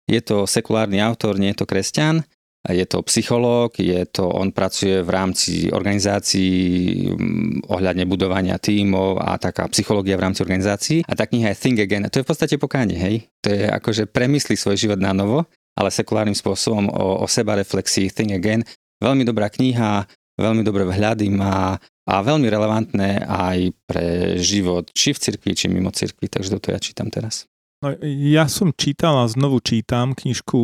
Je 0.06 0.20
to 0.22 0.46
sekulárny 0.46 0.98
autor, 1.02 1.38
nie 1.38 1.54
je 1.54 1.62
to 1.62 1.66
kresťan, 1.66 2.22
je 2.62 2.86
to 2.86 3.02
psychológ, 3.10 3.74
je 3.82 4.06
to, 4.06 4.22
on 4.30 4.54
pracuje 4.54 5.02
v 5.02 5.10
rámci 5.10 5.66
organizácií 5.74 7.10
mm, 7.10 7.66
ohľadne 7.66 8.06
budovania 8.06 8.54
tímov 8.54 9.18
a 9.18 9.34
taká 9.34 9.66
psychológia 9.74 10.14
v 10.14 10.30
rámci 10.30 10.46
organizácií. 10.46 10.98
A 11.10 11.18
tá 11.18 11.26
kniha 11.26 11.50
je 11.50 11.58
Think 11.58 11.82
Again. 11.82 12.06
To 12.06 12.22
je 12.22 12.24
v 12.26 12.30
podstate 12.30 12.54
pokánie, 12.62 12.94
hej? 12.94 13.26
To 13.42 13.50
je 13.50 13.66
akože 13.66 14.06
premysli 14.06 14.54
svoj 14.54 14.78
život 14.78 15.02
na 15.02 15.10
novo, 15.10 15.50
ale 15.74 15.90
sekulárnym 15.90 16.38
spôsobom 16.38 16.86
o, 16.86 17.22
o 17.22 17.26
seba 17.26 17.58
reflexii 17.58 18.14
Think 18.14 18.38
Again. 18.38 18.62
Veľmi 19.02 19.26
dobrá 19.26 19.50
kniha, 19.50 20.06
veľmi 20.42 20.66
dobré 20.66 20.82
vhľady 20.82 21.30
má 21.30 21.78
a 22.02 22.14
veľmi 22.18 22.50
relevantné 22.50 23.22
aj 23.22 23.58
pre 23.86 24.36
život, 24.42 24.90
či 24.90 25.14
v 25.14 25.22
cirkvi, 25.22 25.50
či 25.54 25.70
mimo 25.70 25.94
cirkvi, 25.94 26.26
takže 26.26 26.58
toto 26.58 26.74
ja 26.74 26.82
čítam 26.82 27.06
teraz. 27.14 27.46
No, 27.82 27.94
ja 28.02 28.46
som 28.46 28.74
čítal 28.74 29.18
a 29.18 29.26
znovu 29.26 29.58
čítam 29.62 30.14
knižku 30.14 30.58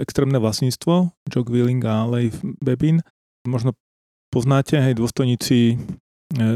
Extrémne 0.00 0.40
vlastníctvo, 0.40 1.12
Jock 1.28 1.48
Willing 1.52 1.84
a 1.84 2.08
Leif 2.08 2.40
Bebin. 2.60 3.04
Možno 3.44 3.76
poznáte, 4.32 4.80
hej, 4.80 4.96
dôstojníci 4.96 5.58
e, 5.72 5.76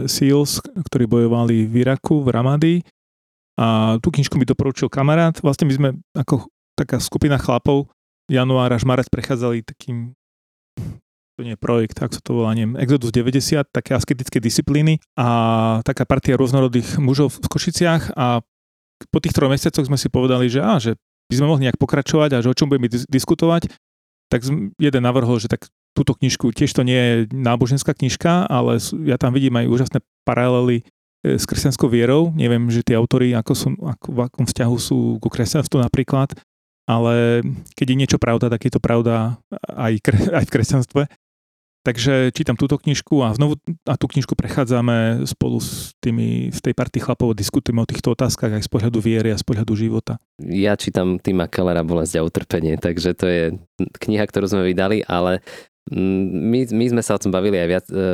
SEALs, 0.08 0.64
ktorí 0.88 1.04
bojovali 1.04 1.68
v 1.68 1.84
Iraku, 1.84 2.24
v 2.24 2.28
Ramadi. 2.32 2.74
A 3.60 3.96
tú 4.00 4.08
knižku 4.08 4.40
mi 4.40 4.48
doporučil 4.48 4.88
kamarát. 4.88 5.36
Vlastne 5.44 5.68
my 5.68 5.74
sme 5.76 5.88
ako 6.16 6.48
taká 6.76 6.96
skupina 6.96 7.36
chlapov 7.36 7.88
január 8.28 8.72
až 8.72 8.88
marec 8.88 9.06
prechádzali 9.12 9.62
takým 9.62 10.12
to 11.36 11.44
nie 11.44 11.52
je 11.52 11.60
projekt, 11.60 12.00
ak 12.00 12.16
sa 12.16 12.20
to 12.24 12.40
volá, 12.40 12.56
neviem, 12.56 12.80
Exodus 12.80 13.12
90, 13.12 13.68
také 13.68 13.92
asketické 13.92 14.40
disciplíny 14.40 15.04
a 15.20 15.28
taká 15.84 16.08
partia 16.08 16.40
rôznorodých 16.40 16.96
mužov 16.96 17.36
v 17.36 17.46
Košiciach 17.52 18.16
a 18.16 18.40
po 19.12 19.18
tých 19.20 19.36
troch 19.36 19.52
mesiacoch 19.52 19.84
sme 19.84 20.00
si 20.00 20.08
povedali, 20.08 20.48
že, 20.48 20.64
á, 20.64 20.80
že 20.80 20.96
by 21.28 21.34
sme 21.36 21.46
mohli 21.52 21.68
nejak 21.68 21.76
pokračovať 21.76 22.30
a 22.32 22.42
že 22.42 22.48
o 22.48 22.56
čom 22.56 22.72
budeme 22.72 22.88
diskutovať, 22.88 23.68
tak 24.32 24.48
jeden 24.80 25.02
navrhol, 25.04 25.36
že 25.36 25.52
tak 25.52 25.68
túto 25.92 26.16
knižku, 26.16 26.56
tiež 26.56 26.72
to 26.72 26.82
nie 26.84 26.96
je 26.96 27.14
náboženská 27.32 27.92
knižka, 27.92 28.48
ale 28.48 28.80
ja 29.04 29.16
tam 29.20 29.32
vidím 29.36 29.56
aj 29.60 29.68
úžasné 29.68 29.98
paralely 30.24 30.80
e, 30.80 31.36
s 31.40 31.44
kresťanskou 31.48 31.88
vierou. 31.88 32.32
Neviem, 32.36 32.68
že 32.68 32.84
tie 32.84 32.96
autory 33.00 33.32
ako 33.32 33.52
sú, 33.56 33.68
ako, 33.80 34.06
v 34.12 34.18
akom 34.28 34.44
vzťahu 34.44 34.76
sú 34.76 34.98
ku 35.20 35.28
kresťanstvu 35.32 35.80
napríklad, 35.80 36.36
ale 36.84 37.40
keď 37.74 37.86
je 37.92 37.96
niečo 37.96 38.18
pravda, 38.20 38.52
tak 38.52 38.68
je 38.68 38.72
to 38.76 38.80
pravda 38.80 39.40
aj, 39.64 40.04
aj 40.36 40.44
v 40.44 40.52
kresťanstve. 40.52 41.02
Takže 41.86 42.34
čítam 42.34 42.58
túto 42.58 42.82
knižku 42.82 43.22
a 43.22 43.30
znovu 43.30 43.62
a 43.86 43.94
tú 43.94 44.10
knižku 44.10 44.34
prechádzame 44.34 45.22
spolu 45.22 45.62
s 45.62 45.94
tými 46.02 46.50
v 46.50 46.58
tej 46.58 46.74
partii 46.74 46.98
chlapov, 46.98 47.38
diskutujeme 47.38 47.78
o 47.78 47.86
týchto 47.86 48.10
otázkach 48.10 48.58
aj 48.58 48.66
z 48.66 48.70
pohľadu 48.74 48.98
viery 48.98 49.30
a 49.30 49.38
z 49.38 49.46
pohľadu 49.46 49.78
života. 49.78 50.18
Ja 50.42 50.74
čítam 50.74 51.22
Tima 51.22 51.46
Kellera 51.46 51.86
Bolesť 51.86 52.18
a 52.18 52.26
utrpenie, 52.26 52.74
takže 52.74 53.14
to 53.14 53.26
je 53.30 53.42
kniha, 53.78 54.26
ktorú 54.26 54.50
sme 54.50 54.66
vydali, 54.66 55.06
ale 55.06 55.46
my, 55.94 56.66
my 56.74 56.86
sme 56.90 57.02
sa 57.06 57.14
o 57.14 57.22
tom 57.22 57.30
bavili 57.30 57.62
aj, 57.62 57.68
viac, 57.70 57.86
e, 57.94 58.06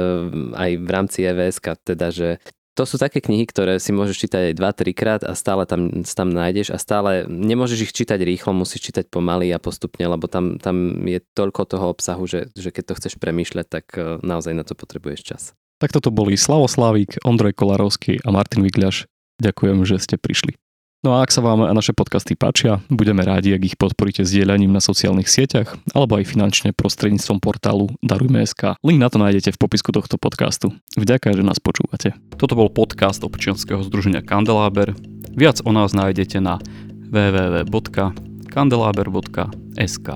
aj 0.52 0.70
v 0.76 0.88
rámci 0.92 1.24
EVS, 1.24 1.56
teda, 1.80 2.12
že 2.12 2.44
to 2.72 2.88
sú 2.88 2.96
také 2.96 3.20
knihy, 3.20 3.44
ktoré 3.44 3.76
si 3.76 3.92
môžeš 3.92 4.16
čítať 4.16 4.42
aj 4.52 4.54
2-3 4.56 4.96
krát 4.96 5.22
a 5.28 5.36
stále 5.36 5.68
tam, 5.68 6.04
tam 6.04 6.32
nájdeš 6.32 6.72
a 6.72 6.80
stále 6.80 7.28
nemôžeš 7.28 7.90
ich 7.90 7.92
čítať 7.92 8.16
rýchlo, 8.24 8.56
musíš 8.56 8.88
čítať 8.88 9.12
pomaly 9.12 9.52
a 9.52 9.60
postupne, 9.60 10.08
lebo 10.08 10.24
tam, 10.24 10.56
tam 10.56 11.04
je 11.04 11.20
toľko 11.36 11.68
toho 11.68 11.86
obsahu, 11.92 12.24
že, 12.24 12.48
že 12.56 12.72
keď 12.72 12.84
to 12.92 12.96
chceš 12.96 13.14
premýšľať, 13.20 13.66
tak 13.68 13.84
e, 13.96 14.16
naozaj 14.24 14.56
na 14.56 14.64
to 14.64 14.72
potrebuješ 14.72 15.20
čas. 15.20 15.42
Tak 15.84 15.92
toto 15.92 16.08
boli 16.14 16.38
Slavo 16.38 16.64
Slavík, 16.64 17.20
Ondrej 17.26 17.58
Kolarovský 17.58 18.22
a 18.24 18.28
Martin 18.32 18.64
Vigľaš. 18.64 19.10
Ďakujem, 19.42 19.82
že 19.82 19.98
ste 19.98 20.16
prišli. 20.16 20.61
No 21.02 21.18
a 21.18 21.26
ak 21.26 21.34
sa 21.34 21.42
vám 21.42 21.66
naše 21.74 21.90
podcasty 21.98 22.38
páčia, 22.38 22.78
budeme 22.86 23.26
rádi, 23.26 23.50
ak 23.50 23.66
ich 23.66 23.74
podporíte 23.74 24.22
zdieľaním 24.22 24.70
na 24.70 24.78
sociálnych 24.78 25.26
sieťach 25.26 25.74
alebo 25.98 26.22
aj 26.22 26.30
finančne 26.30 26.70
prostredníctvom 26.70 27.42
portálu 27.42 27.90
Darujme.sk. 28.06 28.78
Link 28.86 29.02
na 29.02 29.10
to 29.10 29.18
nájdete 29.18 29.50
v 29.50 29.58
popisku 29.58 29.90
tohto 29.90 30.14
podcastu. 30.14 30.70
Vďaka, 30.94 31.34
že 31.34 31.42
nás 31.42 31.58
počúvate. 31.58 32.14
Toto 32.38 32.54
bol 32.54 32.70
podcast 32.70 33.18
občianskeho 33.26 33.82
združenia 33.82 34.22
Kandeláber. 34.22 34.94
Viac 35.34 35.58
o 35.66 35.74
nás 35.74 35.90
nájdete 35.90 36.38
na 36.38 36.62
www.kandelaber.sk. 37.10 40.08